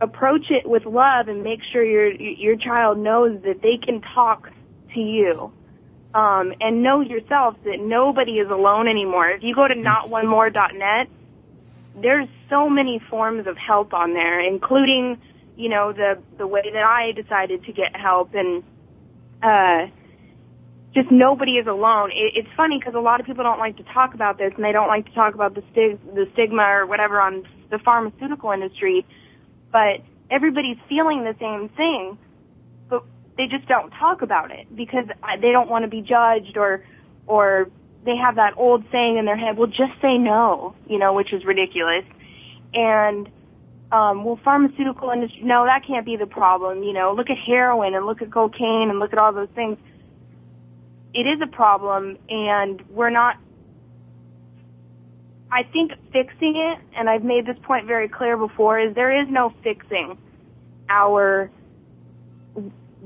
approach 0.00 0.50
it 0.50 0.66
with 0.68 0.86
love 0.86 1.28
and 1.28 1.42
make 1.42 1.62
sure 1.62 1.84
your 1.84 2.10
your 2.10 2.56
child 2.56 2.98
knows 2.98 3.42
that 3.42 3.60
they 3.60 3.76
can 3.76 4.00
talk 4.00 4.50
to 4.94 5.00
you 5.00 5.52
um, 6.14 6.52
and 6.60 6.82
know 6.82 7.00
yourself 7.00 7.56
that 7.64 7.78
nobody 7.80 8.38
is 8.38 8.50
alone 8.50 8.88
anymore. 8.88 9.30
If 9.30 9.42
you 9.42 9.54
go 9.54 9.68
to 9.68 9.74
notonemore.net, 9.74 11.08
there's 12.00 12.28
so 12.48 12.68
many 12.68 13.00
forms 13.10 13.46
of 13.46 13.56
help 13.56 13.92
on 13.94 14.14
there, 14.14 14.40
including, 14.40 15.20
you 15.56 15.68
know, 15.68 15.92
the 15.92 16.18
the 16.38 16.46
way 16.46 16.62
that 16.72 16.82
I 16.82 17.12
decided 17.12 17.64
to 17.64 17.72
get 17.72 17.94
help 17.96 18.34
and 18.34 18.62
uh 19.42 19.86
just 20.94 21.10
nobody 21.10 21.52
is 21.52 21.66
alone. 21.66 22.10
It, 22.10 22.32
it's 22.34 22.48
funny 22.56 22.78
because 22.78 22.94
a 22.94 23.00
lot 23.00 23.20
of 23.20 23.26
people 23.26 23.44
don't 23.44 23.58
like 23.58 23.76
to 23.76 23.84
talk 23.84 24.14
about 24.14 24.38
this, 24.38 24.52
and 24.56 24.64
they 24.64 24.72
don't 24.72 24.88
like 24.88 25.06
to 25.06 25.14
talk 25.14 25.34
about 25.34 25.54
the 25.54 25.62
stig- 25.72 26.14
the 26.14 26.28
stigma 26.32 26.62
or 26.62 26.86
whatever 26.86 27.20
on 27.20 27.46
the 27.70 27.78
pharmaceutical 27.78 28.50
industry. 28.50 29.06
But 29.70 30.02
everybody's 30.30 30.78
feeling 30.88 31.22
the 31.22 31.36
same 31.38 31.68
thing, 31.70 32.18
but 32.88 33.04
they 33.40 33.46
just 33.46 33.66
don't 33.66 33.90
talk 33.92 34.20
about 34.20 34.50
it 34.50 34.66
because 34.76 35.06
they 35.40 35.50
don't 35.50 35.70
want 35.70 35.82
to 35.84 35.88
be 35.88 36.02
judged 36.02 36.58
or 36.58 36.84
or 37.26 37.70
they 38.04 38.14
have 38.16 38.36
that 38.36 38.52
old 38.58 38.84
saying 38.92 39.16
in 39.16 39.24
their 39.24 39.36
head, 39.36 39.56
well, 39.56 39.66
just 39.66 39.92
say 40.02 40.18
no, 40.18 40.74
you 40.86 40.98
know, 40.98 41.14
which 41.14 41.32
is 41.32 41.44
ridiculous. 41.44 42.04
And, 42.74 43.28
um, 43.92 44.24
well, 44.24 44.38
pharmaceutical 44.44 45.10
industry, 45.10 45.40
no, 45.42 45.64
that 45.64 45.86
can't 45.86 46.04
be 46.04 46.16
the 46.16 46.26
problem. 46.26 46.82
You 46.82 46.92
know, 46.92 47.14
look 47.14 47.30
at 47.30 47.38
heroin 47.38 47.94
and 47.94 48.04
look 48.04 48.20
at 48.20 48.30
cocaine 48.30 48.90
and 48.90 48.98
look 48.98 49.12
at 49.14 49.18
all 49.18 49.32
those 49.32 49.48
things. 49.54 49.78
It 51.14 51.26
is 51.26 51.40
a 51.42 51.46
problem 51.46 52.18
and 52.28 52.82
we're 52.90 53.10
not, 53.10 53.36
I 55.50 55.62
think 55.62 55.92
fixing 56.12 56.56
it, 56.56 56.78
and 56.94 57.08
I've 57.08 57.24
made 57.24 57.46
this 57.46 57.56
point 57.62 57.86
very 57.86 58.08
clear 58.08 58.36
before, 58.36 58.78
is 58.78 58.94
there 58.94 59.22
is 59.22 59.28
no 59.30 59.52
fixing 59.62 60.18
our 60.88 61.50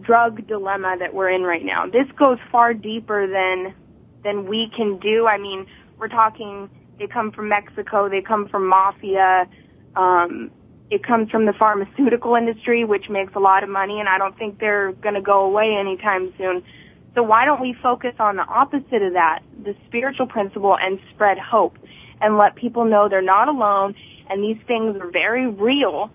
drug 0.01 0.47
dilemma 0.47 0.97
that 0.99 1.15
we're 1.15 1.31
in 1.31 1.43
right 1.43 1.65
now. 1.65 1.87
This 1.87 2.07
goes 2.19 2.39
far 2.51 2.75
deeper 2.75 3.27
than 3.27 3.75
than 4.23 4.47
we 4.47 4.71
can 4.75 4.99
do. 4.99 5.27
I 5.27 5.39
mean, 5.39 5.67
we're 5.99 6.09
talking, 6.09 6.71
they 6.99 7.07
come 7.07 7.31
from 7.31 7.49
Mexico, 7.49 8.09
they 8.09 8.23
come 8.23 8.49
from 8.49 8.67
mafia, 8.67 9.47
um, 9.97 10.51
it 10.91 11.05
comes 11.05 11.31
from 11.31 11.45
the 11.47 11.53
pharmaceutical 11.53 12.35
industry, 12.35 12.85
which 12.85 13.09
makes 13.09 13.35
a 13.35 13.39
lot 13.39 13.63
of 13.63 13.69
money, 13.69 14.01
and 14.01 14.09
I 14.09 14.19
don't 14.19 14.37
think 14.39 14.59
they're 14.59 14.93
going 14.93 15.15
to 15.15 15.21
go 15.21 15.45
away 15.45 15.77
anytime 15.79 16.33
soon. 16.39 16.63
So 17.15 17.23
why 17.23 17.45
don't 17.45 17.61
we 17.61 17.75
focus 17.83 18.15
on 18.19 18.37
the 18.37 18.43
opposite 18.43 19.03
of 19.03 19.13
that, 19.13 19.41
the 19.63 19.77
spiritual 19.87 20.27
principle, 20.27 20.77
and 20.77 20.99
spread 21.15 21.39
hope, 21.39 21.77
and 22.21 22.37
let 22.37 22.57
people 22.57 22.85
know 22.85 23.09
they're 23.09 23.23
not 23.23 23.49
alone, 23.49 23.95
and 24.29 24.43
these 24.43 24.61
things 24.67 24.97
are 25.01 25.11
very 25.11 25.47
real, 25.47 26.11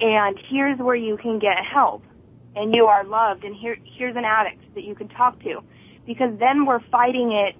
and 0.00 0.38
here's 0.48 0.78
where 0.78 0.96
you 0.96 1.16
can 1.16 1.38
get 1.38 1.56
help, 1.64 2.02
and 2.56 2.74
you 2.74 2.86
are 2.86 3.04
loved, 3.04 3.44
and 3.44 3.54
here, 3.54 3.76
here's 3.84 4.16
an 4.16 4.24
addict 4.24 4.74
that 4.74 4.84
you 4.84 4.94
can 4.94 5.08
talk 5.08 5.40
to 5.42 5.62
because 6.06 6.38
then 6.38 6.66
we're 6.66 6.80
fighting 6.90 7.32
it 7.32 7.54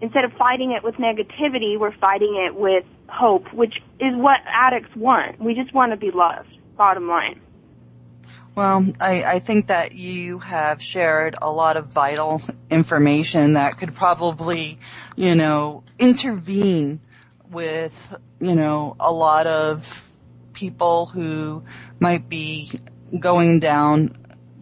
instead 0.00 0.24
of 0.24 0.32
fighting 0.34 0.72
it 0.72 0.82
with 0.82 0.96
negativity, 0.96 1.78
we're 1.78 1.96
fighting 1.96 2.36
it 2.46 2.54
with 2.54 2.84
hope, 3.08 3.52
which 3.52 3.82
is 4.00 4.14
what 4.14 4.40
addicts 4.46 4.94
want. 4.96 5.40
We 5.40 5.54
just 5.54 5.72
want 5.72 5.92
to 5.92 5.96
be 5.96 6.10
loved, 6.10 6.48
bottom 6.76 7.08
line. 7.08 7.40
Well, 8.54 8.92
I, 9.00 9.24
I 9.24 9.38
think 9.40 9.66
that 9.68 9.94
you 9.94 10.38
have 10.38 10.80
shared 10.80 11.34
a 11.40 11.50
lot 11.50 11.76
of 11.76 11.86
vital 11.86 12.42
information 12.70 13.54
that 13.54 13.78
could 13.78 13.94
probably, 13.94 14.78
you 15.16 15.34
know, 15.34 15.82
intervene 15.98 17.00
with, 17.50 18.16
you 18.40 18.54
know, 18.54 18.94
a 19.00 19.10
lot 19.10 19.46
of 19.48 20.08
people 20.52 21.06
who 21.06 21.64
might 21.98 22.28
be 22.28 22.70
going 23.18 23.60
down 23.60 24.16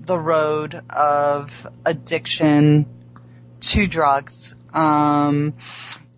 the 0.04 0.18
road 0.18 0.82
of 0.90 1.66
addiction 1.84 2.86
to 3.60 3.86
drugs. 3.86 4.54
Um, 4.72 5.54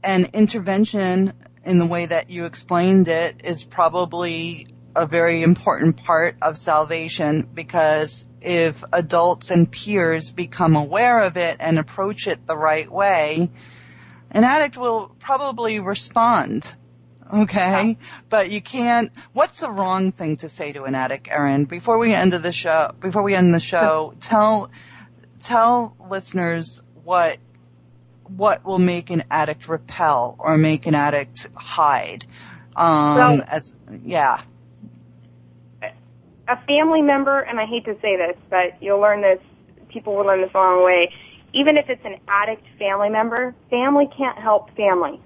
and 0.03 0.31
intervention 0.33 1.33
in 1.65 1.79
the 1.79 1.87
way 1.87 2.07
that 2.07 2.31
you 2.31 2.45
explained 2.45 3.09
it 3.09 3.41
is 3.45 3.65
probably 3.65 4.69
a 4.97 5.07
very 5.07 5.43
important 5.43 5.97
part 5.97 6.37
of 6.41 6.57
salvation 6.57 7.49
because 7.53 8.29
if 8.41 8.85
adults 8.93 9.51
and 9.51 9.71
peers 9.71 10.31
become 10.31 10.77
aware 10.77 11.21
of 11.21 11.37
it 11.37 11.57
and 11.59 11.79
approach 11.79 12.27
it 12.27 12.47
the 12.47 12.57
right 12.57 12.91
way, 12.91 13.51
an 14.31 14.45
addict 14.45 14.77
will 14.77 15.15
probably 15.19 15.81
respond. 15.81 16.75
Okay. 17.35 17.99
But 18.29 18.51
you 18.51 18.61
can't, 18.61 19.11
what's 19.33 19.61
the 19.61 19.71
wrong 19.71 20.13
thing 20.13 20.37
to 20.39 20.49
say 20.49 20.73
to 20.73 20.85
an 20.85 20.95
addict, 20.95 21.29
Erin? 21.29 21.65
Before 21.65 21.99
we 21.99 22.15
end 22.15 22.33
the 22.33 22.53
show, 22.53 22.93
before 23.01 23.23
we 23.23 23.35
end 23.35 23.53
the 23.53 23.61
show, 23.61 24.15
tell, 24.21 24.71
tell 25.41 25.97
listeners 26.09 26.83
what 27.03 27.39
what 28.37 28.65
will 28.65 28.79
make 28.79 29.11
an 29.11 29.23
addict 29.31 29.69
repel 29.69 30.35
or 30.39 30.57
make 30.57 30.87
an 30.87 30.95
addict 30.95 31.49
hide. 31.55 32.25
Um, 32.75 33.43
as 33.47 33.77
yeah. 34.03 34.43
A 36.49 36.57
family 36.67 37.03
member, 37.03 37.41
and 37.41 37.61
I 37.61 37.67
hate 37.67 37.85
to 37.85 37.95
say 38.01 38.17
this, 38.17 38.37
but 38.51 38.83
you'll 38.83 39.01
learn 39.01 39.23
this. 39.23 39.39
People 39.89 40.17
will 40.17 40.25
learn 40.25 40.41
this 40.41 40.53
the 40.53 40.59
wrong 40.59 40.85
way. 40.85 41.13
Even 41.53 41.77
if 41.77 41.89
it's 41.89 42.05
an 42.05 42.17
addict 42.27 42.67
family 42.79 43.11
member, 43.11 43.55
family 43.71 44.09
can't 44.17 44.39
help 44.39 44.75
family. 44.75 45.21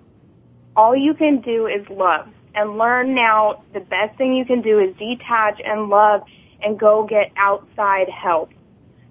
All 0.79 0.95
you 0.95 1.12
can 1.12 1.41
do 1.41 1.66
is 1.66 1.85
love 1.91 2.29
and 2.55 2.79
learn 2.79 3.12
now. 3.12 3.64
The 3.74 3.81
best 3.81 4.16
thing 4.16 4.37
you 4.37 4.45
can 4.45 4.62
do 4.62 4.79
is 4.79 4.95
detach 4.97 5.61
and 5.64 5.89
love 5.89 6.22
and 6.62 6.79
go 6.79 7.03
get 7.03 7.33
outside 7.37 8.09
help 8.09 8.53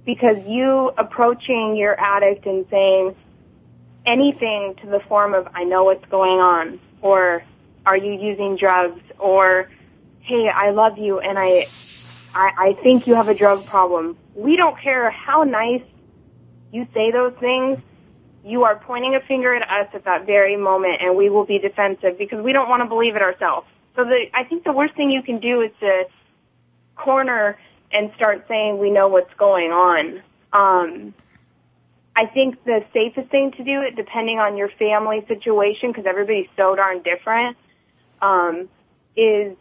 because 0.06 0.38
you 0.48 0.94
approaching 0.98 1.76
your 1.76 2.00
addict 2.00 2.46
and 2.46 2.66
saying, 2.72 3.18
anything 4.06 4.76
to 4.82 4.88
the 4.88 5.02
form 5.10 5.34
of, 5.34 5.50
I 5.54 5.66
know 5.66 5.84
what's 5.84 6.06
going 6.06 6.40
on, 6.40 6.80
or 7.02 7.44
are 7.86 7.98
you 7.98 8.14
using 8.14 8.56
drugs, 8.56 9.02
or 9.20 9.70
hey, 10.22 10.48
I 10.48 10.70
love 10.70 10.98
you 10.98 11.20
and 11.20 11.38
I, 11.38 11.68
I, 12.34 12.52
I 12.58 12.74
think 12.82 13.08
you 13.08 13.16
have 13.16 13.28
a 13.28 13.36
drug 13.36 13.66
problem. 13.66 14.18
We 14.36 14.56
don't 14.56 14.80
care 14.80 15.12
how 15.12 15.44
nice 15.44 15.84
you 16.72 16.88
say 16.94 17.12
those 17.12 17.34
things. 17.42 17.80
You 18.44 18.64
are 18.64 18.78
pointing 18.78 19.16
a 19.16 19.20
finger 19.28 19.54
at 19.54 19.64
us 19.64 19.94
at 19.94 20.06
that 20.06 20.26
very 20.26 20.58
moment 20.58 21.02
and 21.02 21.16
we 21.16 21.30
will 21.30 21.46
be 21.46 21.60
defensive 21.60 22.18
because 22.18 22.44
we 22.44 22.54
don't 22.54 22.70
want 22.70 22.82
to 22.82 22.88
believe 22.88 23.16
it 23.16 23.22
ourselves. 23.22 23.68
So 23.96 24.04
the, 24.04 24.26
I 24.34 24.44
think 24.44 24.64
the 24.64 24.72
worst 24.72 24.96
thing 24.96 25.10
you 25.10 25.24
can 25.24 25.40
do 25.40 25.62
is 25.62 25.72
to 25.80 26.04
corner 26.96 27.58
and 27.92 28.12
start 28.16 28.46
saying 28.48 28.78
we 28.78 28.92
know 28.92 29.08
what's 29.08 29.34
going 29.36 29.72
on. 29.72 30.22
Um, 30.54 31.14
I 32.16 32.26
think 32.26 32.64
the 32.64 32.84
safest 32.94 33.30
thing 33.30 33.52
to 33.58 33.64
do 33.64 33.82
depending 33.96 34.40
on 34.40 34.58
your 34.58 34.70
family 34.70 35.24
situation, 35.28 35.92
because 35.92 36.06
everybody's 36.08 36.48
so 36.56 36.76
darn 36.76 37.04
different, 37.04 37.58
um, 38.22 38.70
is 39.16 39.56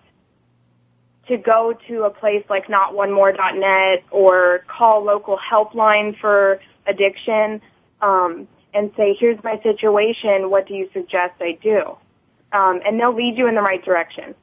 to 1.29 1.37
go 1.37 1.77
to 1.89 2.05
a 2.05 2.11
place 2.11 2.45
like 2.49 2.67
notonemore.net 2.67 4.05
or 4.11 4.65
call 4.69 5.05
local 5.05 5.39
helpline 5.39 6.19
for 6.19 6.61
addiction 6.87 7.61
um, 8.01 8.49
and 8.77 8.93
say, 8.97 9.17
"Here's 9.19 9.43
my 9.43 9.61
situation. 9.63 10.51
What 10.51 10.69
do 10.69 10.75
you 10.75 10.89
suggest 10.93 11.35
I 11.41 11.59
do?" 11.63 11.97
Um, 12.53 12.81
and 12.85 13.01
they'll 13.01 13.15
lead 13.15 13.37
you 13.37 13.49
in 13.49 13.55
the 13.55 13.63
right 13.63 13.85
direction. 13.85 14.35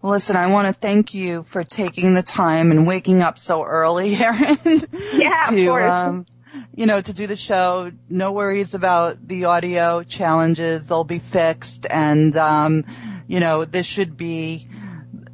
Well, 0.00 0.12
listen, 0.12 0.36
I 0.36 0.46
want 0.46 0.68
to 0.68 0.72
thank 0.72 1.12
you 1.12 1.42
for 1.42 1.64
taking 1.64 2.14
the 2.14 2.22
time 2.22 2.70
and 2.70 2.86
waking 2.86 3.20
up 3.20 3.36
so 3.36 3.64
early, 3.64 4.14
Erin. 4.22 4.84
Yeah, 5.12 5.46
to, 5.48 5.58
of 5.58 5.66
course. 5.66 5.92
Um, 5.92 6.26
you 6.74 6.86
know, 6.86 7.00
to 7.00 7.12
do 7.12 7.26
the 7.26 7.36
show. 7.36 7.90
No 8.08 8.32
worries 8.32 8.74
about 8.74 9.26
the 9.26 9.46
audio 9.46 10.04
challenges. 10.04 10.86
They'll 10.86 11.04
be 11.04 11.18
fixed. 11.18 11.86
And, 11.90 12.36
um, 12.36 12.84
you 13.26 13.40
know, 13.40 13.64
this 13.64 13.86
should 13.86 14.16
be, 14.16 14.68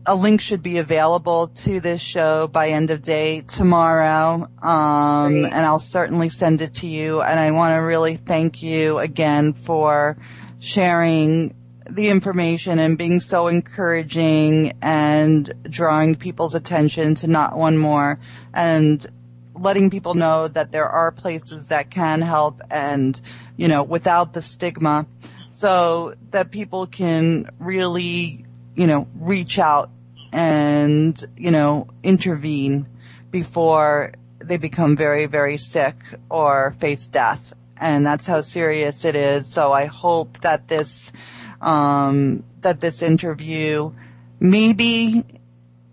a 0.06 0.14
link 0.14 0.40
should 0.40 0.62
be 0.62 0.78
available 0.78 1.48
to 1.48 1.80
this 1.80 2.00
show 2.00 2.46
by 2.46 2.68
end 2.68 2.90
of 2.90 3.02
day 3.02 3.40
tomorrow. 3.42 4.48
Um, 4.62 5.44
and 5.44 5.54
I'll 5.54 5.78
certainly 5.78 6.28
send 6.28 6.60
it 6.60 6.74
to 6.74 6.86
you. 6.86 7.22
And 7.22 7.40
I 7.40 7.50
want 7.52 7.74
to 7.74 7.78
really 7.78 8.16
thank 8.16 8.62
you 8.62 8.98
again 8.98 9.54
for 9.54 10.18
sharing 10.60 11.54
the 11.88 12.08
information 12.08 12.78
and 12.78 12.96
being 12.98 13.20
so 13.20 13.46
encouraging 13.46 14.72
and 14.82 15.52
drawing 15.64 16.16
people's 16.16 16.54
attention 16.54 17.14
to 17.16 17.26
not 17.26 17.56
one 17.56 17.78
more 17.78 18.18
and 18.52 19.06
letting 19.54 19.90
people 19.90 20.14
know 20.14 20.48
that 20.48 20.72
there 20.72 20.88
are 20.88 21.12
places 21.12 21.68
that 21.68 21.90
can 21.90 22.20
help 22.20 22.60
and, 22.70 23.20
you 23.56 23.68
know, 23.68 23.82
without 23.82 24.32
the 24.32 24.42
stigma 24.42 25.06
so 25.50 26.14
that 26.30 26.50
people 26.50 26.86
can 26.86 27.48
really, 27.58 28.44
you 28.74 28.86
know, 28.86 29.06
reach 29.14 29.58
out 29.58 29.90
and, 30.34 31.24
you 31.36 31.52
know, 31.52 31.86
intervene 32.02 32.86
before 33.30 34.12
they 34.40 34.56
become 34.56 34.96
very, 34.96 35.26
very 35.26 35.56
sick 35.56 35.96
or 36.28 36.74
face 36.80 37.06
death. 37.06 37.54
And 37.76 38.04
that's 38.04 38.26
how 38.26 38.40
serious 38.40 39.04
it 39.04 39.14
is. 39.14 39.46
So 39.46 39.72
I 39.72 39.86
hope 39.86 40.40
that 40.40 40.66
this, 40.66 41.12
um, 41.60 42.42
that 42.62 42.80
this 42.80 43.00
interview 43.00 43.92
maybe 44.40 45.24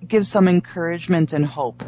gives 0.08 0.28
some 0.28 0.48
encouragement 0.48 1.34
and 1.34 1.46
hope 1.46 1.84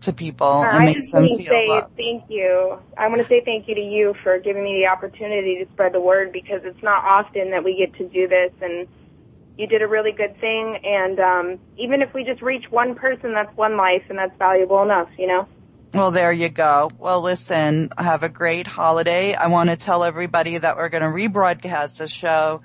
to 0.00 0.12
people 0.12 0.62
and 0.62 0.76
I 0.76 0.84
makes 0.84 1.06
just 1.06 1.12
them 1.12 1.24
want 1.24 1.38
to 1.38 1.42
feel 1.42 1.52
say 1.52 1.66
loved. 1.66 1.96
thank 1.96 2.30
you. 2.30 2.78
I 2.96 3.08
want 3.08 3.20
to 3.20 3.26
say 3.26 3.42
thank 3.44 3.66
you 3.66 3.74
to 3.74 3.80
you 3.80 4.14
for 4.22 4.38
giving 4.38 4.62
me 4.62 4.80
the 4.80 4.86
opportunity 4.86 5.64
to 5.64 5.70
spread 5.72 5.92
the 5.92 6.00
word 6.00 6.30
because 6.32 6.60
it's 6.62 6.82
not 6.84 7.04
often 7.04 7.50
that 7.50 7.64
we 7.64 7.76
get 7.76 7.92
to 7.98 8.08
do 8.08 8.28
this 8.28 8.52
and 8.62 8.86
you 9.58 9.66
did 9.66 9.82
a 9.82 9.86
really 9.88 10.12
good 10.12 10.40
thing 10.40 10.78
and 10.84 11.18
um 11.20 11.58
even 11.76 12.00
if 12.00 12.14
we 12.14 12.24
just 12.24 12.40
reach 12.40 12.64
one 12.70 12.94
person 12.94 13.34
that's 13.34 13.54
one 13.56 13.76
life 13.76 14.02
and 14.08 14.16
that's 14.18 14.36
valuable 14.38 14.82
enough, 14.82 15.08
you 15.18 15.26
know? 15.26 15.46
Well, 15.92 16.10
there 16.10 16.32
you 16.32 16.50
go. 16.50 16.90
Well, 16.98 17.22
listen, 17.22 17.90
have 17.96 18.22
a 18.22 18.28
great 18.28 18.66
holiday. 18.66 19.34
I 19.34 19.46
want 19.46 19.70
to 19.70 19.76
tell 19.76 20.04
everybody 20.04 20.58
that 20.58 20.76
we're 20.76 20.90
going 20.90 21.02
to 21.02 21.08
rebroadcast 21.08 21.98
the 21.98 22.08
show 22.08 22.60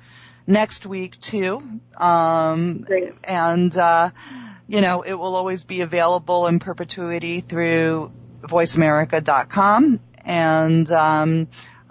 next 0.46 0.86
week 0.86 1.20
too. 1.22 1.64
Um, 1.96 2.80
Great. 2.82 3.14
and, 3.24 3.76
uh, 3.78 4.10
you 4.68 4.82
know, 4.82 5.04
it 5.04 5.14
will 5.14 5.36
always 5.36 5.64
be 5.64 5.80
available 5.80 6.48
in 6.48 6.60
perpetuity 6.60 7.40
through 7.40 8.12
voiceamerica.com. 8.42 10.02
And, 10.26 10.92
um, 10.92 11.48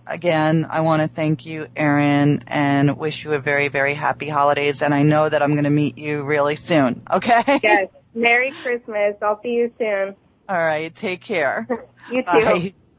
again, 0.07 0.67
I 0.69 0.81
want 0.81 1.03
to 1.03 1.09
thank 1.09 1.47
you, 1.47 1.69
Erin, 1.77 2.45
and 2.47 2.97
wish 2.99 3.25
you 3.25 3.33
a 3.33 3.39
very, 3.39 3.69
very 3.69 3.95
happy 3.95 4.29
holidays. 4.29 4.83
And 4.83 4.95
I 4.95 5.03
know 5.03 5.29
that 5.29 5.43
I'm 5.43 5.53
going 5.53 5.65
to 5.65 5.71
meet 5.71 5.99
you 5.99 6.23
really 6.23 6.57
soon. 6.57 7.03
Okay? 7.13 7.61
Yes. 7.63 7.89
Merry 8.15 8.53
Christmas. 8.53 9.15
I'll 9.23 9.41
see 9.43 9.51
you 9.51 9.73
soon. 9.79 10.17
All 10.49 10.57
right. 10.57 10.95
Take 10.95 11.21
care. 11.21 11.67
You 12.11 12.23
too. 12.25 12.27
Bye. 12.27 12.75